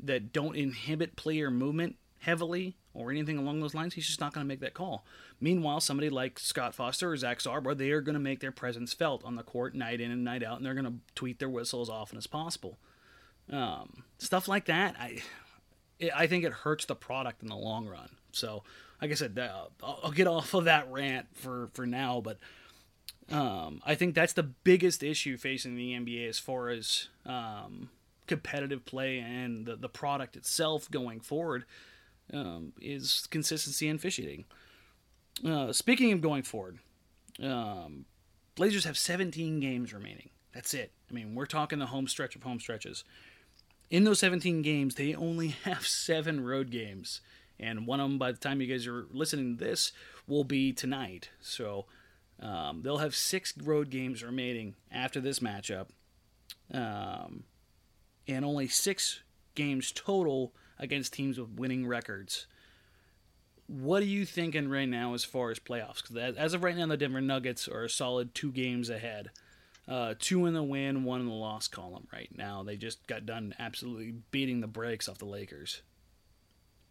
[0.00, 4.44] that don't inhibit player movement heavily or anything along those lines, he's just not going
[4.44, 5.04] to make that call.
[5.40, 8.94] Meanwhile, somebody like Scott Foster or Zach Zarba, they are going to make their presence
[8.94, 11.48] felt on the court night in and night out, and they're going to tweet their
[11.48, 12.78] whistle as often as possible.
[13.50, 15.22] Um, stuff like that, I,
[16.14, 18.10] I think it hurts the product in the long run.
[18.32, 18.62] So,
[19.00, 22.38] like I said, I'll, I'll get off of that rant for for now, but
[23.30, 27.90] um, I think that's the biggest issue facing the NBA as far as um,
[28.26, 31.64] competitive play and the, the product itself going forward
[32.32, 34.44] um, is consistency in officiating.
[35.46, 36.78] Uh, speaking of going forward,
[37.42, 38.04] um,
[38.54, 40.30] Blazers have 17 games remaining.
[40.52, 40.92] That's it.
[41.10, 43.04] I mean, we're talking the home stretch of home stretches.
[43.90, 47.20] In those 17 games, they only have seven road games.
[47.58, 49.92] And one of them, by the time you guys are listening to this,
[50.26, 51.30] will be tonight.
[51.40, 51.86] So
[52.40, 55.86] um, they'll have six road games remaining after this matchup.
[56.72, 57.44] Um,
[58.26, 59.22] and only six
[59.54, 62.46] games total against teams with winning records.
[63.66, 66.02] What are you thinking right now as far as playoffs?
[66.02, 69.30] Because as of right now, the Denver Nuggets are a solid two games ahead.
[69.86, 72.62] Uh, two in the win, one in the loss column right now.
[72.62, 75.82] They just got done absolutely beating the brakes off the Lakers.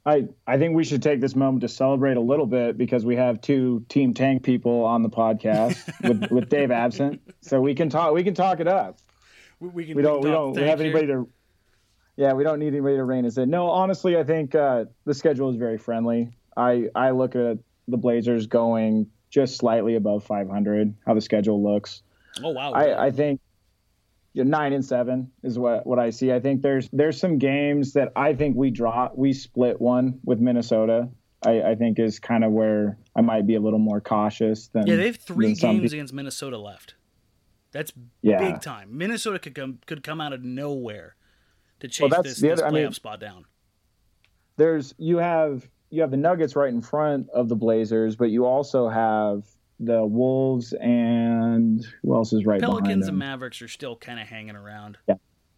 [0.05, 3.15] I, I think we should take this moment to celebrate a little bit because we
[3.15, 5.77] have two team tank people on the podcast
[6.07, 8.99] with, with Dave absent, so we can talk we can talk it up.
[9.59, 11.29] We, we, can, we don't we don't have anybody to
[12.15, 13.49] yeah, we don't need anybody to rein us in.
[13.49, 16.29] No, honestly, I think uh, the schedule is very friendly.
[16.55, 20.93] I I look at the Blazers going just slightly above 500.
[21.07, 22.03] How the schedule looks.
[22.41, 22.71] Oh wow!
[22.71, 23.41] I, I think
[24.35, 26.31] nine and seven is what what I see.
[26.31, 30.39] I think there's there's some games that I think we draw we split one with
[30.39, 31.09] Minnesota.
[31.45, 34.87] I, I think is kind of where I might be a little more cautious than
[34.87, 34.95] yeah.
[34.95, 36.95] They have three games against Minnesota left.
[37.71, 37.91] That's
[38.21, 38.39] yeah.
[38.39, 38.97] big time.
[38.97, 41.15] Minnesota could come could come out of nowhere
[41.81, 43.45] to chase well, this, this playoff I mean, spot down.
[44.57, 48.45] There's you have you have the Nuggets right in front of the Blazers, but you
[48.45, 49.43] also have
[49.85, 54.55] the Wolves and who else is right Pelicans and Mavericks are still kind of hanging
[54.55, 54.97] around.
[55.07, 55.15] Yeah,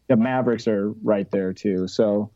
[0.08, 1.88] the Mavericks are right there too.
[1.88, 2.32] So,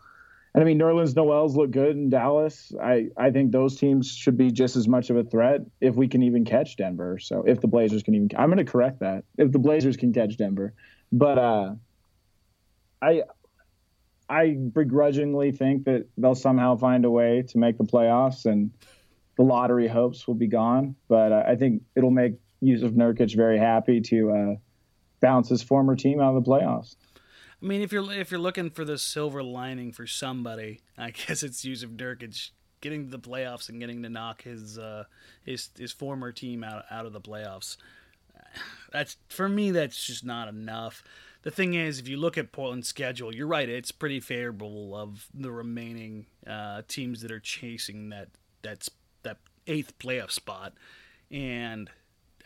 [0.53, 2.73] and I mean, Nerlens Noel's look good in Dallas.
[2.81, 6.07] I I think those teams should be just as much of a threat if we
[6.07, 7.19] can even catch Denver.
[7.19, 9.23] So if the Blazers can even, I'm going to correct that.
[9.37, 10.73] If the Blazers can catch Denver,
[11.11, 11.75] but uh,
[13.01, 13.23] I
[14.29, 18.71] I begrudgingly think that they'll somehow find a way to make the playoffs, and
[19.39, 20.97] the lottery hopes will be gone.
[21.07, 24.55] But uh, I think it'll make Jusuf Nurkic very happy to uh,
[25.21, 26.97] bounce his former team out of the playoffs.
[27.15, 31.41] I mean, if you're if you're looking for the silver lining for somebody, I guess
[31.41, 35.05] it's Jusuf Nurkic getting to the playoffs and getting to knock his uh,
[35.45, 37.77] his his former team out out of the playoffs.
[38.91, 39.71] That's for me.
[39.71, 41.01] That's just not enough
[41.43, 43.69] the thing is, if you look at Portland's schedule, you're right.
[43.69, 48.27] It's pretty favorable of the remaining uh, teams that are chasing that
[48.61, 48.98] that's that
[49.69, 50.73] eighth playoff spot.
[51.31, 51.89] And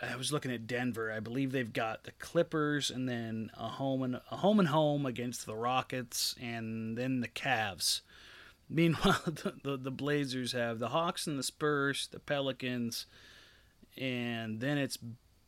[0.02, 1.12] I was looking at Denver.
[1.12, 5.06] I believe they've got the Clippers and then a home and a home and home
[5.06, 8.02] against the Rockets and then the Cavs.
[8.70, 13.06] Meanwhile, the, the, the Blazers have the Hawks and the Spurs, the Pelicans,
[13.98, 14.98] and then it's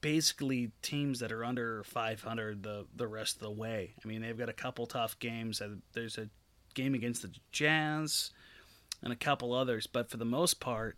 [0.01, 3.95] basically teams that are under 500 the the rest of the way.
[4.03, 5.61] I mean, they've got a couple tough games.
[5.61, 6.29] Uh, there's a
[6.75, 8.29] game against the Jazz
[9.01, 10.97] and a couple others, but for the most part,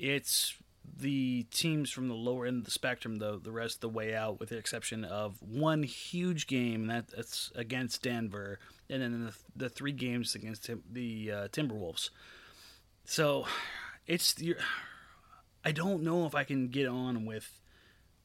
[0.00, 0.56] it's
[0.96, 4.14] the teams from the lower end of the spectrum the the rest of the way
[4.14, 8.58] out with the exception of one huge game that, that's against Denver
[8.90, 12.10] and then the, the three games against the uh, Timberwolves.
[13.04, 13.46] So,
[14.06, 14.56] it's the,
[15.64, 17.60] I don't know if I can get on with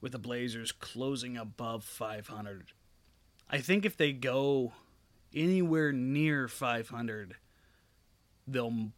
[0.01, 2.67] with the Blazers closing above 500.
[3.49, 4.73] I think if they go
[5.33, 7.35] anywhere near 500,
[8.47, 8.91] they'll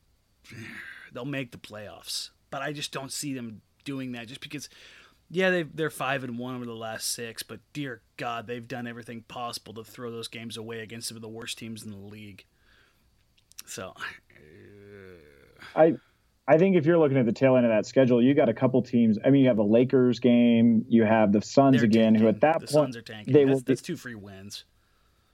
[1.13, 2.29] they'll make the playoffs.
[2.49, 4.69] But I just don't see them doing that just because
[5.29, 8.87] yeah, they they're 5 and 1 over the last 6, but dear god, they've done
[8.87, 11.97] everything possible to throw those games away against some of the worst teams in the
[11.97, 12.45] league.
[13.65, 13.93] So
[15.75, 15.95] I
[16.47, 18.53] I think if you're looking at the tail end of that schedule, you got a
[18.53, 19.17] couple teams.
[19.23, 22.21] I mean, you have a Lakers game, you have the Suns again, tanking.
[22.21, 23.33] who at that the point Suns are tanking.
[23.33, 23.63] they that's, will.
[23.65, 24.63] That's two free wins.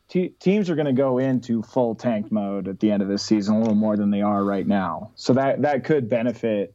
[0.09, 3.55] teams are going to go into full tank mode at the end of this season,
[3.55, 5.11] a little more than they are right now.
[5.13, 6.73] So that that could benefit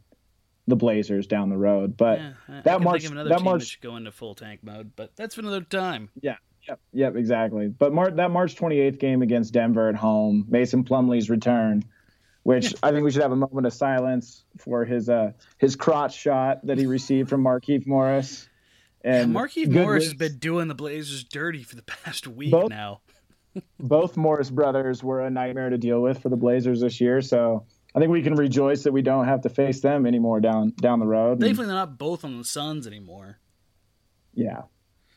[0.68, 1.96] the Blazers down the road.
[1.96, 4.34] But Yeah, I- I that can March, think of another that March, go into full
[4.34, 6.10] tank mode, but that's for another time.
[6.20, 6.36] yeah,
[6.68, 7.68] yep, yep, exactly.
[7.68, 11.84] But Mar- that March 28th game against Denver at home, Mason Plumlee's return
[12.44, 16.16] which I think we should have a moment of silence for his uh, his crotch
[16.16, 18.48] shot that he received from Markieff Morris.
[19.04, 23.00] And Markieff Morris has been doing the Blazers dirty for the past week Both- now.
[23.78, 27.66] Both Morris brothers were a nightmare to deal with for the Blazers this year, so
[27.94, 30.98] I think we can rejoice that we don't have to face them anymore down down
[31.00, 31.40] the road.
[31.40, 33.38] Thankfully, they're not both on the Suns anymore.
[34.34, 34.62] yeah.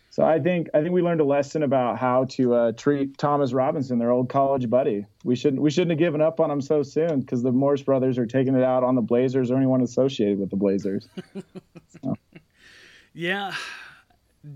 [0.09, 3.53] So I think I think we learned a lesson about how to uh, treat Thomas
[3.53, 5.05] Robinson, their old college buddy.
[5.23, 8.17] We shouldn't we shouldn't have given up on him so soon because the Morris brothers
[8.17, 11.07] are taking it out on the Blazers or anyone associated with the Blazers.
[13.13, 13.53] Yeah,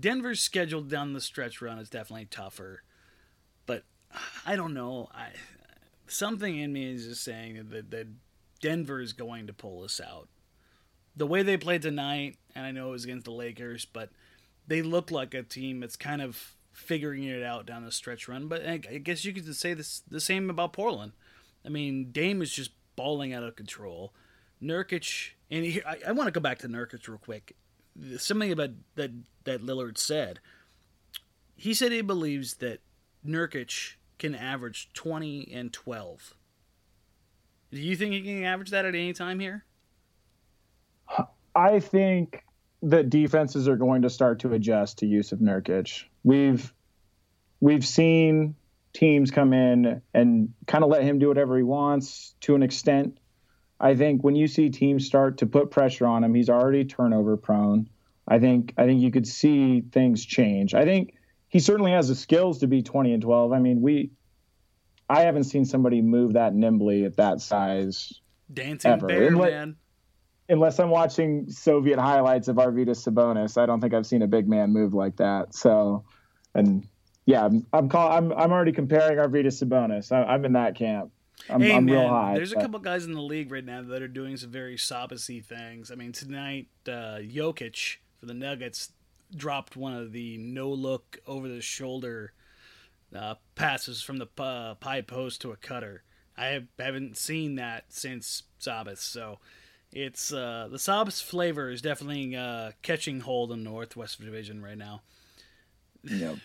[0.00, 2.82] Denver's schedule down the stretch run is definitely tougher,
[3.66, 3.84] but
[4.46, 5.10] I don't know.
[5.14, 5.28] I
[6.08, 8.08] something in me is just saying that, that
[8.60, 10.28] Denver is going to pull us out.
[11.14, 14.10] The way they played tonight, and I know it was against the Lakers, but
[14.66, 18.48] they look like a team that's kind of figuring it out down the stretch run.
[18.48, 21.12] But I guess you could say this the same about Portland.
[21.64, 24.12] I mean, Dame is just balling out of control.
[24.62, 27.56] Nurkic, and he, I, I want to go back to Nurkic real quick.
[28.18, 29.10] Something about that
[29.44, 30.40] that Lillard said.
[31.56, 32.80] He said he believes that
[33.26, 36.34] Nurkic can average twenty and twelve.
[37.70, 39.64] Do you think he can average that at any time here?
[41.54, 42.44] I think
[42.82, 46.04] that defenses are going to start to adjust to use of Nurkic.
[46.22, 46.72] We've
[47.60, 48.54] we've seen
[48.92, 53.18] teams come in and kind of let him do whatever he wants to an extent.
[53.78, 57.36] I think when you see teams start to put pressure on him, he's already turnover
[57.36, 57.90] prone.
[58.28, 60.74] I think I think you could see things change.
[60.74, 61.15] I think
[61.48, 63.52] he certainly has the skills to be 20 and 12.
[63.52, 64.10] I mean, we
[65.08, 68.20] I haven't seen somebody move that nimbly at that size.
[68.52, 69.06] Dancing ever.
[69.06, 69.76] bear, unless, man.
[70.48, 74.48] Unless I'm watching Soviet highlights of Arvydas Sabonis, I don't think I've seen a big
[74.48, 75.54] man move like that.
[75.54, 76.04] So,
[76.54, 76.86] and
[77.24, 80.12] yeah, I'm I'm, call, I'm, I'm already comparing Arvydas Sabonis.
[80.12, 81.10] I, am in that camp.
[81.50, 82.34] I'm, hey, I'm man, real high.
[82.34, 82.60] There's but...
[82.60, 85.90] a couple guys in the league right now that are doing some very Sabasy things.
[85.90, 88.92] I mean, tonight, uh, Jokic for the Nuggets
[89.34, 92.32] dropped one of the no look over the shoulder
[93.14, 96.02] uh, passes from the uh, high post to a cutter.
[96.36, 99.38] I have, haven't seen that since Sabas, so
[99.92, 104.76] it's uh, the Sabas flavor is definitely uh, catching hold in the Northwest Division right
[104.76, 105.00] now.
[106.04, 106.36] Yep.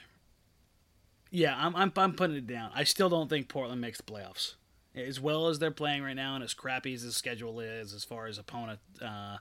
[1.29, 2.71] Yeah, I'm, I'm I'm putting it down.
[2.73, 4.55] I still don't think Portland makes the playoffs
[4.95, 8.03] as well as they're playing right now, and as crappy as the schedule is as
[8.03, 9.37] far as opponent uh,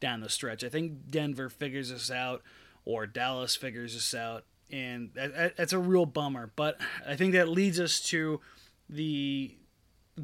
[0.00, 0.64] down the stretch.
[0.64, 2.42] I think Denver figures this out,
[2.88, 6.50] or Dallas figures this out, and that, that's a real bummer.
[6.56, 8.40] But I think that leads us to
[8.88, 9.54] the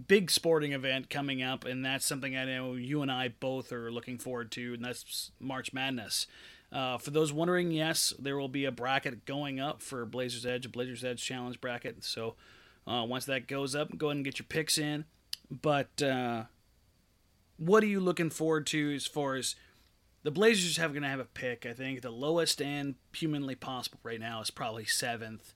[0.09, 3.93] big sporting event coming up, and that's something I know you and I both are
[3.93, 6.27] looking forward to, and that's March Madness.
[6.73, 10.65] Uh, for those wondering, yes, there will be a bracket going up for Blazers Edge,
[10.65, 12.03] a Blazers Edge Challenge bracket.
[12.03, 12.35] So
[12.87, 15.05] uh, once that goes up, go ahead and get your picks in.
[15.51, 16.45] But uh,
[17.59, 19.55] what are you looking forward to as far as
[20.25, 21.65] the Blazers have going to have a pick.
[21.65, 25.55] I think the lowest and humanly possible right now is probably seventh.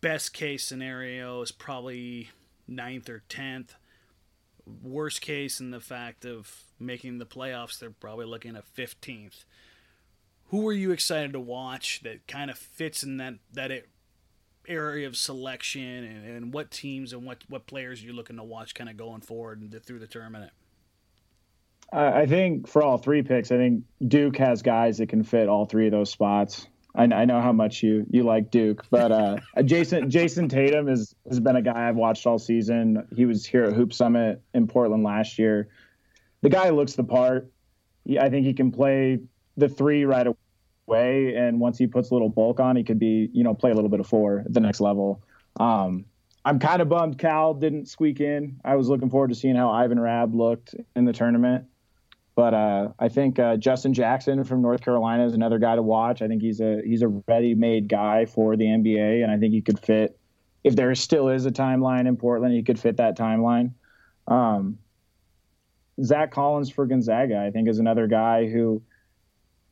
[0.00, 2.30] Best case scenario is probably
[2.66, 3.76] ninth or tenth.
[4.82, 9.44] Worst case in the fact of making the playoffs, they're probably looking at fifteenth.
[10.46, 13.88] Who are you excited to watch that kind of fits in that that it,
[14.66, 18.42] area of selection, and, and what teams and what what players are you looking to
[18.42, 20.52] watch kind of going forward and through the tournament?
[21.92, 25.66] I think for all three picks, I think Duke has guys that can fit all
[25.66, 26.66] three of those spots.
[26.94, 31.14] I, I know how much you you like Duke, but uh, Jayson Jayson Tatum has
[31.28, 33.06] has been a guy I've watched all season.
[33.14, 35.68] He was here at Hoop Summit in Portland last year.
[36.42, 37.50] The guy looks the part.
[38.20, 39.20] I think he can play
[39.56, 40.26] the three right
[40.88, 43.70] away, and once he puts a little bulk on, he could be you know play
[43.70, 45.22] a little bit of four at the next level.
[45.58, 46.06] Um,
[46.44, 48.60] I'm kind of bummed Cal didn't squeak in.
[48.64, 51.66] I was looking forward to seeing how Ivan Rabb looked in the tournament.
[52.36, 56.20] But uh, I think uh, Justin Jackson from North Carolina is another guy to watch.
[56.20, 59.62] I think he's a he's a ready-made guy for the NBA, and I think he
[59.62, 60.18] could fit.
[60.62, 63.72] If there still is a timeline in Portland, he could fit that timeline.
[64.28, 64.78] Um,
[66.02, 68.82] Zach Collins for Gonzaga, I think, is another guy who,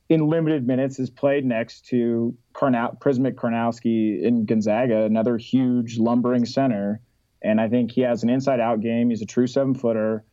[0.08, 6.46] in limited minutes, has played next to Karnow- Przemek Karnowski in Gonzaga, another huge lumbering
[6.46, 7.00] center.
[7.42, 9.10] And I think he has an inside-out game.
[9.10, 10.24] He's a true seven-footer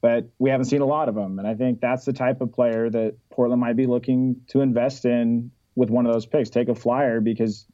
[0.00, 1.38] but we haven't seen a lot of them.
[1.38, 5.04] And I think that's the type of player that Portland might be looking to invest
[5.04, 6.50] in with one of those picks.
[6.50, 7.66] Take a flyer because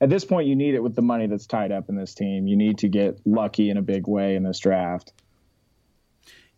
[0.00, 2.46] at this point you need it with the money that's tied up in this team.
[2.46, 5.12] You need to get lucky in a big way in this draft.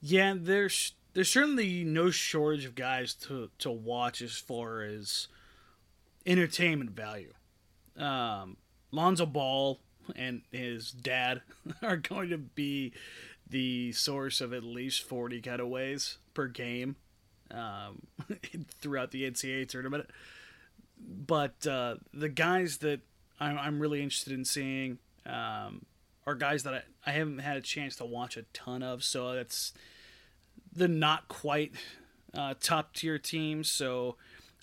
[0.01, 5.29] Yeah, there's there's certainly no shortage of guys to to watch as far as
[6.27, 7.33] entertainment value.
[7.97, 8.59] Um,
[8.91, 9.81] Lonzo Ball
[10.15, 11.41] and his dad
[11.83, 12.93] are going to be
[13.49, 16.97] the source of at least 40 cutaways per game
[17.51, 18.03] um,
[18.81, 20.09] throughout the NCAA tournament.
[20.99, 23.01] But uh, the guys that
[23.39, 25.85] I'm, I'm, really interested in seeing um,
[26.27, 29.05] are guys that I, I haven't had a chance to watch a ton of.
[29.05, 29.73] So that's
[30.75, 31.73] the not quite
[32.35, 33.71] uh, top tier teams.
[33.71, 34.17] So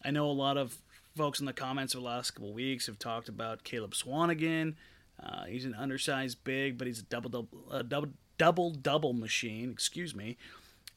[0.04, 0.78] I know a lot of
[1.16, 4.76] folks in the comments over the last couple weeks have talked about Caleb Swanigan.
[5.22, 8.10] Uh, he's an undersized big, but he's a double double uh, double
[8.44, 9.72] double double machine.
[9.72, 10.36] Excuse me,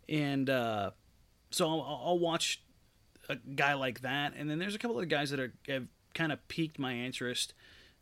[0.09, 0.91] and uh,
[1.53, 2.61] so I'll, I'll, watch
[3.29, 6.33] a guy like that, and then there's a couple of guys that are, have kind
[6.33, 7.55] of piqued my interest.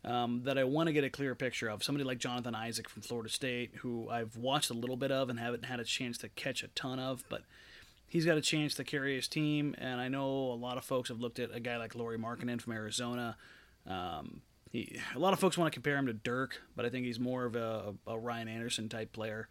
[0.07, 1.83] Um, that I want to get a clear picture of.
[1.83, 5.41] Somebody like Jonathan Isaac from Florida State, who I've watched a little bit of and
[5.41, 7.41] haven't had a chance to catch a ton of, but
[8.07, 9.75] he's got a chance to carry his team.
[9.79, 12.61] And I know a lot of folks have looked at a guy like Lauri Markkanen
[12.61, 13.39] from Arizona.
[13.87, 14.43] Um,
[14.75, 17.21] he, a lot of folks want to compare him to Dirk, but I think he's
[17.21, 19.47] more of a, a Ryan Anderson type player.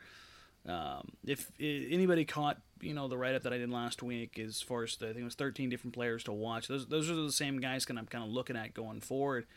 [0.67, 4.37] Um, if, if, anybody caught, you know, the write up that I did last week,
[4.37, 6.67] as far as the, I think it was 13 different players to watch.
[6.67, 9.47] Those those are the same guys kind of kind of looking at going forward.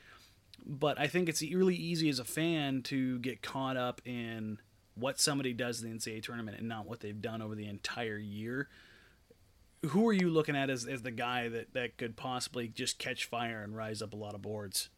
[0.65, 4.61] But I think it's really easy as a fan to get caught up in
[4.95, 8.19] what somebody does in the NCAA tournament and not what they've done over the entire
[8.19, 8.69] year.
[9.87, 13.25] Who are you looking at as, as the guy that, that could possibly just catch
[13.25, 14.91] fire and rise up a lot of boards?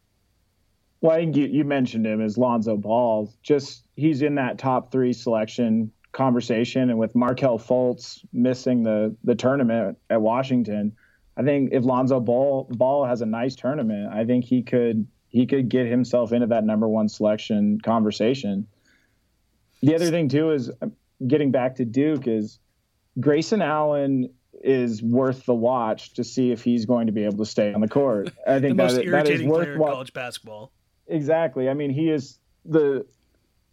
[1.01, 3.33] Well, I think you, you mentioned him as Lonzo Ball.
[3.41, 9.35] Just he's in that top three selection conversation, and with Markelle Fultz missing the the
[9.35, 10.93] tournament at Washington,
[11.37, 15.45] I think if Lonzo Ball Ball has a nice tournament, I think he could he
[15.45, 18.67] could get himself into that number one selection conversation.
[19.81, 20.87] The other thing too is uh,
[21.25, 22.59] getting back to Duke is
[23.17, 27.45] Grayson Allen is worth the watch to see if he's going to be able to
[27.45, 28.31] stay on the court.
[28.45, 30.73] I think that, that is worth college basketball.
[31.09, 31.69] Exactly.
[31.69, 33.05] I mean, he is the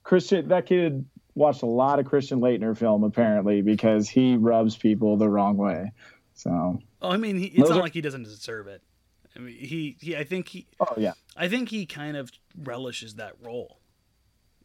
[0.03, 0.49] Christian.
[0.49, 5.29] That kid watched a lot of Christian Laettner film apparently because he rubs people the
[5.29, 5.93] wrong way.
[6.35, 6.81] So.
[7.03, 8.83] Oh, I mean, he, it's not are, like he doesn't deserve it.
[9.37, 10.17] I mean, he, he.
[10.17, 10.67] I think he.
[10.81, 11.13] Oh yeah.
[11.37, 13.79] I think he kind of relishes that role,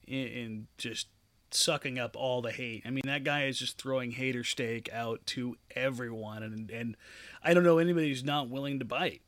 [0.08, 1.08] in, in just
[1.52, 2.84] sucking up all the hate.
[2.86, 6.98] I mean, that guy is just throwing hater steak out to everyone, and and
[7.44, 9.22] I don't know anybody who's not willing to bite.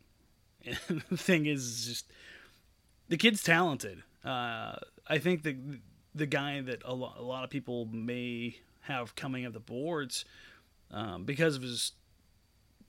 [0.66, 0.78] And
[1.10, 2.08] the thing is, just
[3.10, 4.04] the kid's talented.
[4.24, 4.76] Uh,
[5.08, 5.58] I think the
[6.16, 10.26] the guy that a lot, a lot of people may have coming up the boards
[10.92, 11.94] um, because of his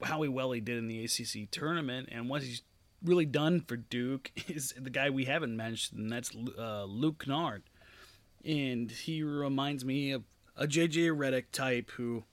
[0.02, 2.62] how well he did in the ACC tournament and what he's
[3.02, 7.62] really done for Duke is the guy we haven't mentioned, and that's uh, Luke Kennard.
[8.44, 10.24] And he reminds me of
[10.56, 12.24] a JJ Redick type who,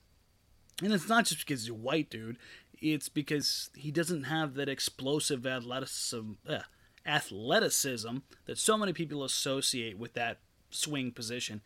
[0.81, 2.37] and it's not just because he's a white dude,
[2.81, 6.59] it's because he doesn't have that explosive athleticism, uh,
[7.05, 10.39] athleticism that so many people associate with that
[10.69, 11.61] swing position.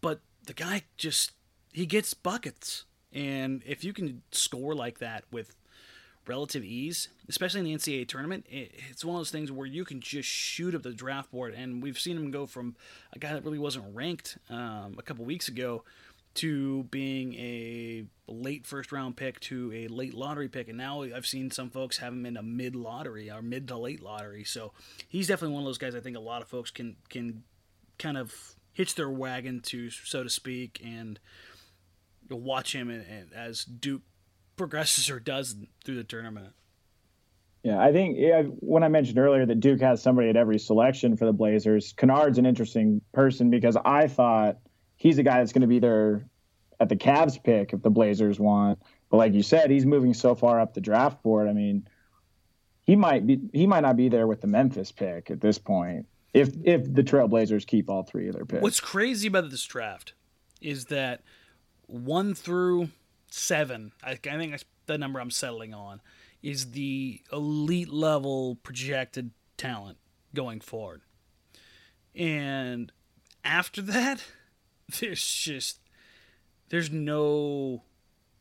[0.00, 1.32] But the guy just,
[1.72, 2.84] he gets buckets.
[3.12, 5.54] And if you can score like that with
[6.26, 8.46] relative ease, especially in the NCAA tournament.
[8.50, 11.82] it's one of those things where you can just shoot up the draft board, and
[11.82, 12.76] we've seen him go from
[13.12, 15.84] a guy that really wasn't ranked um, a couple weeks ago
[16.36, 21.26] to being a late first round pick to a late lottery pick, and now I've
[21.26, 24.44] seen some folks have him in a mid lottery or mid to late lottery.
[24.44, 24.72] So
[25.08, 25.94] he's definitely one of those guys.
[25.94, 27.42] I think a lot of folks can can
[27.98, 31.18] kind of hitch their wagon to, so to speak, and
[32.28, 34.02] watch him and as Duke
[34.56, 36.52] progresses or does through the tournament.
[37.62, 41.16] Yeah, I think yeah, when I mentioned earlier that Duke has somebody at every selection
[41.16, 44.58] for the Blazers, Kennard's an interesting person because I thought
[45.06, 46.26] he's a guy that's going to be there
[46.80, 48.80] at the Cavs pick if the Blazers want.
[49.08, 51.48] But like you said, he's moving so far up the draft board.
[51.48, 51.88] I mean,
[52.84, 56.06] he might be he might not be there with the Memphis pick at this point
[56.34, 58.62] if if the Trailblazers keep all three of their picks.
[58.62, 60.14] What's crazy about this draft
[60.60, 61.22] is that
[61.86, 62.88] one through
[63.30, 66.00] seven, I, I think that's the number I'm settling on,
[66.42, 69.98] is the elite level projected talent
[70.34, 71.02] going forward.
[72.14, 72.90] And
[73.44, 74.24] after that,
[75.00, 75.80] there's just
[76.68, 77.82] there's no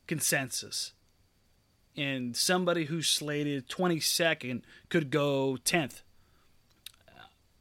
[0.07, 0.93] consensus.
[1.97, 6.01] And somebody who's slated 22nd could go 10th.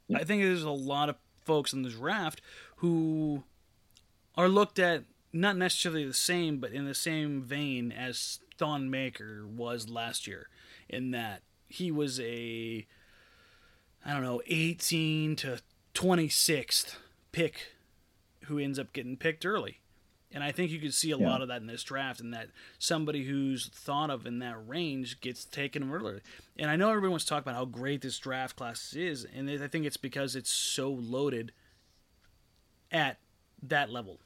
[0.09, 0.19] Yeah.
[0.19, 2.41] I think there's a lot of folks in this raft
[2.77, 3.45] who
[4.37, 9.47] are looked at not necessarily the same, but in the same vein as Thon Maker
[9.47, 10.49] was last year,
[10.89, 12.87] in that he was a,
[14.05, 15.61] I don't know, 18 to
[15.95, 16.97] 26th
[17.33, 17.74] pick
[18.47, 19.81] who ends up getting picked early.
[20.33, 21.29] And I think you could see a yeah.
[21.29, 25.21] lot of that in this draft, and that somebody who's thought of in that range
[25.21, 26.21] gets taken early.
[26.59, 29.87] And I know everyone's talking about how great this draft class is, and I think
[29.87, 31.53] it's because it's so loaded
[32.91, 33.19] at
[33.63, 34.19] that level.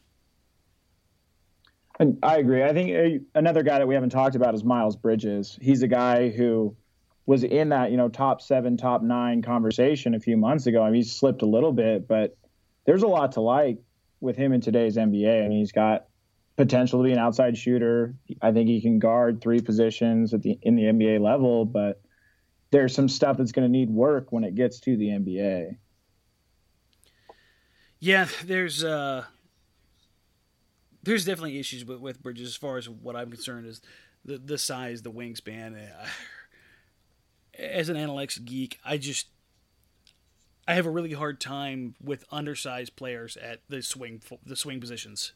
[2.00, 2.62] And I agree.
[2.62, 5.58] I think uh, another guy that we haven't talked about is Miles Bridges.
[5.60, 6.74] He's a guy who
[7.26, 10.82] was in that you know top seven, top nine conversation a few months ago.
[10.82, 12.36] I mean, he's slipped a little bit, but
[12.86, 13.78] there's a lot to like
[14.20, 15.44] with him in today's NBA.
[15.44, 16.06] I mean, he's got
[16.56, 18.14] potential to be an outside shooter.
[18.42, 22.02] I think he can guard three positions at the in the NBA level, but
[22.70, 25.76] there's some stuff that's going to need work when it gets to the NBA.
[28.00, 29.24] Yeah, there's uh
[31.02, 33.80] there's definitely issues with, with Bridges as far as what I'm concerned is
[34.24, 35.76] the the size, the wingspan.
[37.58, 39.26] As an analytics geek, I just
[40.68, 45.32] I have a really hard time with undersized players at the swing the swing positions,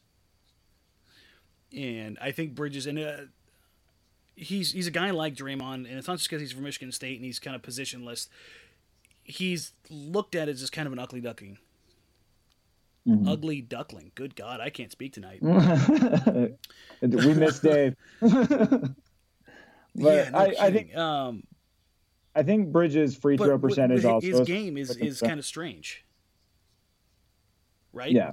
[1.75, 3.17] and I think Bridges and uh,
[4.35, 7.15] he's he's a guy like Draymond, and it's not just because he's from Michigan State
[7.17, 8.27] and he's kind of positionless.
[9.23, 11.57] he's looked at as just kind of an ugly duckling.
[13.07, 13.27] Mm-hmm.
[13.27, 14.11] Ugly duckling.
[14.13, 15.41] Good God, I can't speak tonight.
[17.01, 17.95] we miss Dave.
[18.21, 18.31] but
[19.95, 21.43] yeah, no I, I, think um,
[22.35, 26.05] I think Bridges' free throw percentage his, also his game is is kind of strange,
[27.91, 28.11] right?
[28.11, 28.31] Yeah.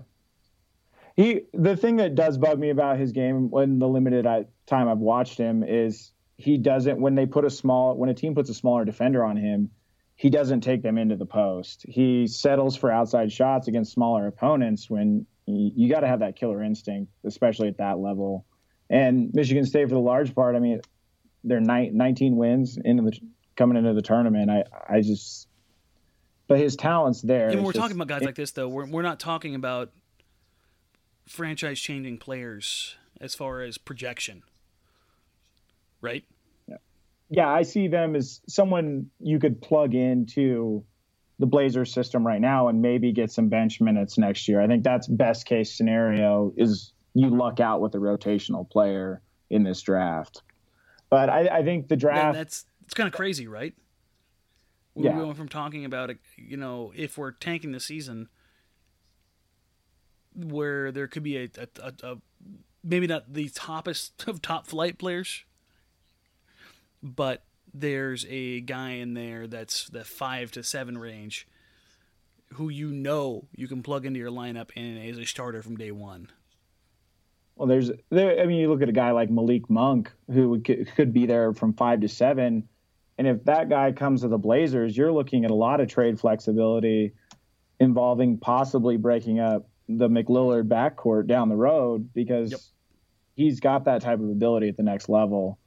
[1.16, 4.88] He the thing that does bug me about his game when the limited uh, time
[4.88, 8.48] I've watched him is he doesn't when they put a small when a team puts
[8.48, 9.70] a smaller defender on him,
[10.16, 11.84] he doesn't take them into the post.
[11.86, 16.36] He settles for outside shots against smaller opponents when you, you got to have that
[16.36, 18.46] killer instinct, especially at that level.
[18.88, 20.80] And Michigan State, for the large part, I mean,
[21.44, 23.18] they're 19 wins into the
[23.60, 24.50] coming into the tournament.
[24.50, 25.46] I I just,
[26.48, 27.50] but his talent's there.
[27.50, 28.68] And we're just, talking about guys it, like this, though.
[28.68, 29.90] We're we're not talking about
[31.28, 34.42] franchise changing players as far as projection,
[36.00, 36.24] right?
[36.66, 36.76] Yeah.
[37.28, 40.82] yeah, I see them as someone you could plug into
[41.38, 44.60] the Blazers system right now and maybe get some bench minutes next year.
[44.60, 49.64] I think that's best case scenario is you luck out with a rotational player in
[49.64, 50.42] this draft.
[51.10, 53.72] But I, I think the draft yeah, that's it's kind of crazy, right?
[54.96, 55.16] We're yeah.
[55.16, 58.28] going from talking about you know if we're tanking the season
[60.34, 62.16] where there could be a, a, a, a
[62.82, 65.44] maybe not the toppest of top flight players,
[67.00, 71.46] but there's a guy in there that's the five to seven range
[72.54, 75.92] who you know you can plug into your lineup and as a starter from day
[75.92, 76.26] one.
[77.54, 78.40] Well, there's there.
[78.40, 81.74] I mean, you look at a guy like Malik Monk who could be there from
[81.74, 82.68] five to seven,
[83.20, 86.18] and if that guy comes to the Blazers, you're looking at a lot of trade
[86.18, 87.12] flexibility
[87.78, 92.60] involving possibly breaking up the McLillard backcourt down the road because yep.
[93.34, 95.58] he's got that type of ability at the next level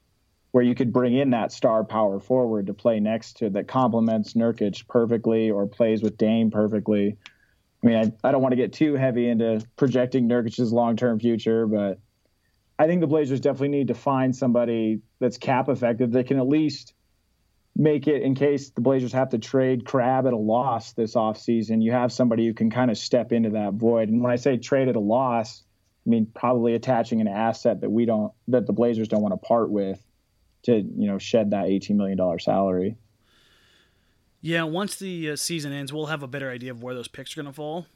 [0.50, 4.32] where you could bring in that star power forward to play next to that complements
[4.34, 7.16] Nurkic perfectly or plays with Dame perfectly.
[7.84, 11.20] I mean, I, I don't want to get too heavy into projecting Nurkic's long term
[11.20, 12.00] future, but
[12.80, 16.48] I think the Blazers definitely need to find somebody that's cap effective that can at
[16.48, 16.94] least
[17.76, 21.82] make it in case the Blazers have to trade Crabbe at a loss this offseason.
[21.82, 24.08] You have somebody who can kind of step into that void.
[24.08, 25.64] And when I say trade at a loss,
[26.06, 29.46] I mean probably attaching an asset that we don't that the Blazers don't want to
[29.46, 30.00] part with
[30.64, 32.96] to, you know, shed that 18 million dollar salary.
[34.40, 37.32] Yeah, once the uh, season ends, we'll have a better idea of where those picks
[37.32, 37.86] are going to fall.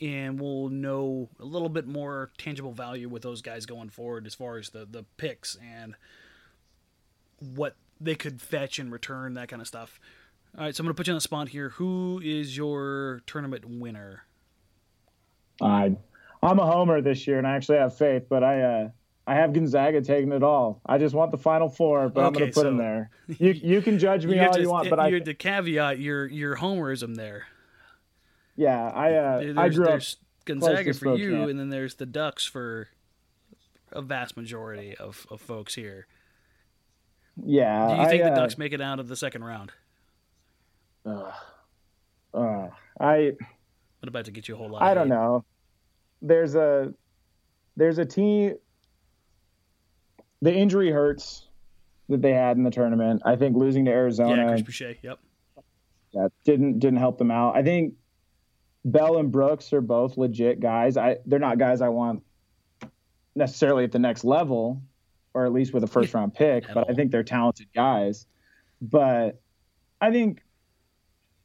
[0.00, 4.34] And we'll know a little bit more tangible value with those guys going forward as
[4.34, 5.94] far as the, the picks and
[7.54, 10.00] what they could fetch and return, that kind of stuff.
[10.56, 11.70] All right, so I'm going to put you on the spot here.
[11.70, 14.24] Who is your tournament winner?
[15.60, 15.96] I,
[16.42, 18.88] I'm a homer this year, and I actually have faith, but I uh,
[19.26, 20.80] I have Gonzaga taking it all.
[20.84, 23.10] I just want the Final Four, but okay, I'm going to put so them there.
[23.38, 27.14] You you can judge me all you want, but I the caveat your your homerism
[27.14, 27.46] there.
[28.56, 32.06] Yeah, I uh, there's, I grew there's up Gonzaga for you, and then there's the
[32.06, 32.88] Ducks for
[33.92, 36.06] a vast majority of, of folks here.
[37.36, 37.88] Yeah.
[37.88, 39.72] Do you think I, the uh, Ducks make it out of the second round?
[41.04, 41.32] Uh,
[42.34, 42.68] uh,
[43.00, 43.32] I.
[44.00, 44.82] What about to get you a whole lot?
[44.82, 45.44] I don't know.
[46.20, 46.92] There's a
[47.76, 48.56] there's a team.
[50.40, 51.46] The injury hurts
[52.08, 53.22] that they had in the tournament.
[53.24, 54.42] I think losing to Arizona.
[54.42, 54.96] Yeah, Chris Boucher.
[55.02, 55.18] Yep.
[56.12, 57.56] Yeah, didn't didn't help them out.
[57.56, 57.94] I think
[58.84, 60.96] Bell and Brooks are both legit guys.
[60.96, 62.22] I they're not guys I want
[63.34, 64.82] necessarily at the next level,
[65.34, 66.64] or at least with a first round pick.
[66.72, 68.26] but I think they're talented guys.
[68.80, 69.40] But
[70.00, 70.42] I think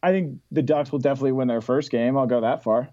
[0.01, 2.17] I think the Ducks will definitely win their first game.
[2.17, 2.89] I'll go that far.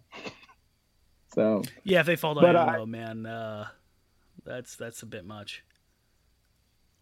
[1.34, 3.68] so yeah, if they fall down low, man, uh,
[4.44, 5.64] that's that's a bit much.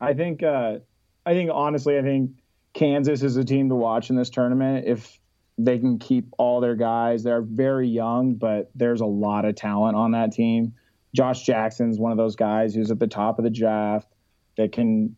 [0.01, 0.79] I think uh,
[1.25, 2.33] I think honestly, I think
[2.73, 5.19] Kansas is a team to watch in this tournament if
[5.59, 7.23] they can keep all their guys.
[7.23, 10.75] They're very young, but there's a lot of talent on that team.
[11.15, 14.09] Josh Jackson's one of those guys who's at the top of the draft
[14.57, 15.17] that can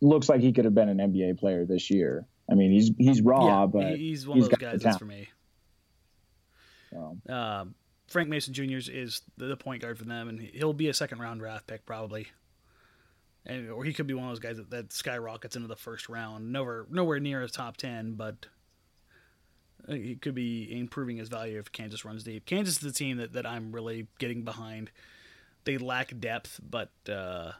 [0.00, 2.26] looks like he could have been an NBA player this year.
[2.50, 4.80] I mean, he's he's raw, yeah, but he's one he's of those guys.
[4.80, 5.28] That's for me.
[6.90, 7.18] So.
[7.28, 7.74] Um,
[8.06, 8.78] Frank Mason Jr.
[8.90, 12.28] is the point guard for them, and he'll be a second round draft pick probably,
[13.44, 16.08] and or he could be one of those guys that, that skyrockets into the first
[16.08, 16.52] round.
[16.52, 18.46] Nowhere nowhere near a top ten, but
[19.88, 22.46] he could be improving his value if Kansas runs deep.
[22.46, 24.90] Kansas is the team that, that I'm really getting behind
[25.64, 27.52] they lack depth, but uh,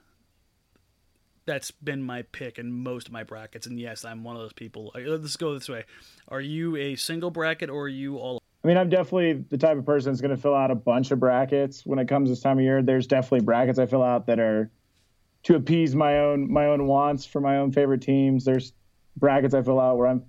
[1.46, 3.66] that's been my pick in most of my brackets.
[3.66, 4.92] And yes, I'm one of those people.
[4.94, 5.84] Uh, let's go this way:
[6.28, 8.42] Are you a single bracket or are you all?
[8.62, 11.10] I mean, I'm definitely the type of person that's going to fill out a bunch
[11.10, 12.82] of brackets when it comes this time of year.
[12.82, 14.70] There's definitely brackets I fill out that are
[15.44, 18.44] to appease my own my own wants for my own favorite teams.
[18.44, 18.72] There's
[19.16, 20.24] brackets I fill out where I'm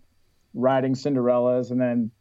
[0.53, 2.11] riding Cinderellas, and then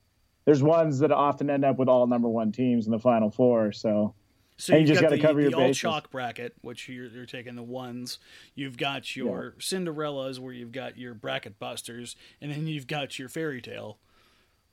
[0.45, 3.71] there's ones that often end up with all number one teams in the final four.
[3.73, 4.15] So
[4.61, 5.81] So And you just got the, cover the your all bases.
[5.81, 8.19] chalk bracket, which you're, you're taking the ones.
[8.57, 13.29] You've got your Cinderellas, where you've got your bracket busters, and then you've got your
[13.29, 13.99] fairy tale,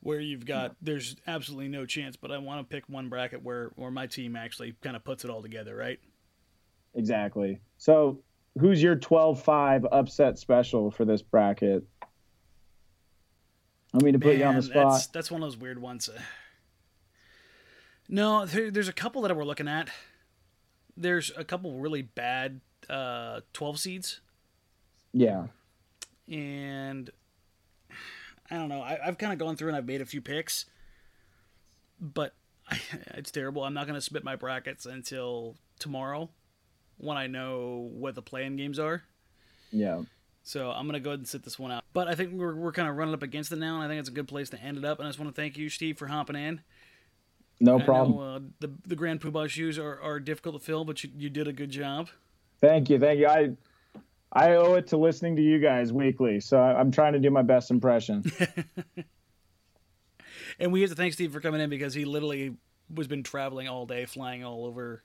[0.01, 2.15] where you've got there's absolutely no chance.
[2.15, 5.23] But I want to pick one bracket where where my team actually kind of puts
[5.23, 5.99] it all together, right?
[6.95, 7.59] exactly.
[7.77, 8.19] So
[8.59, 11.83] who's your 12-5 upset special for this bracket?
[13.93, 14.91] I mean to put you on the spot.
[14.93, 16.09] That's, that's one of those weird ones.
[18.07, 19.89] No, there, there's a couple that we're looking at.
[20.97, 24.19] There's a couple really bad uh, 12 seeds,
[25.11, 25.47] Yeah.
[26.29, 27.09] and
[28.49, 28.81] I don't know.
[28.81, 30.65] I, I've kind of gone through and I've made a few picks,
[31.99, 32.33] but
[32.69, 32.79] I,
[33.15, 33.63] it's terrible.
[33.63, 36.29] I'm not going to submit my brackets until tomorrow
[36.97, 39.03] when I know what the playing games are.
[39.71, 40.03] Yeah.
[40.43, 41.83] So I'm gonna go ahead and sit this one out.
[41.91, 43.99] But I think we're, we're kind of running up against it now, and I think
[43.99, 44.99] it's a good place to end it up.
[44.99, 46.61] And I just want to thank you, Steve, for hopping in.
[47.59, 48.17] No problem.
[48.17, 51.29] know, uh, the the Grand Poobah shoes are, are difficult to fill, but you, you
[51.29, 52.09] did a good job.
[52.59, 52.99] Thank you.
[52.99, 53.27] Thank you.
[53.27, 53.51] I
[54.31, 56.39] I owe it to listening to you guys weekly.
[56.41, 58.23] So I- I'm trying to do my best impression.
[60.59, 62.55] And we have to thank Steve for coming in because he literally
[62.93, 65.03] was been traveling all day, flying all over,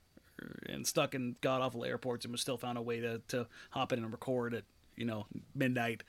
[0.68, 3.92] and stuck in god awful airports, and was still found a way to, to hop
[3.92, 4.64] in and record at
[4.96, 6.02] you know midnight.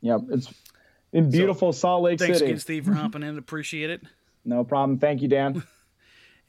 [0.00, 0.20] yep.
[0.30, 0.52] It's
[1.12, 2.50] in beautiful Salt Lake Thanks City.
[2.50, 3.36] again, Steve, for hopping in.
[3.38, 4.02] Appreciate it.
[4.46, 4.98] No problem.
[4.98, 5.62] Thank you, Dan.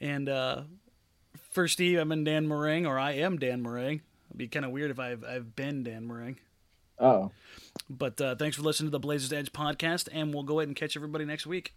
[0.00, 0.62] And uh,
[1.50, 4.00] for Steve, I'm in Dan Marang, or I am Dan Marang.
[4.28, 6.36] It'd be kind of weird if I've I've been Dan Marang.
[7.00, 7.32] Oh.
[7.90, 10.76] But uh, thanks for listening to the Blazers Edge podcast, and we'll go ahead and
[10.76, 11.74] catch everybody next week.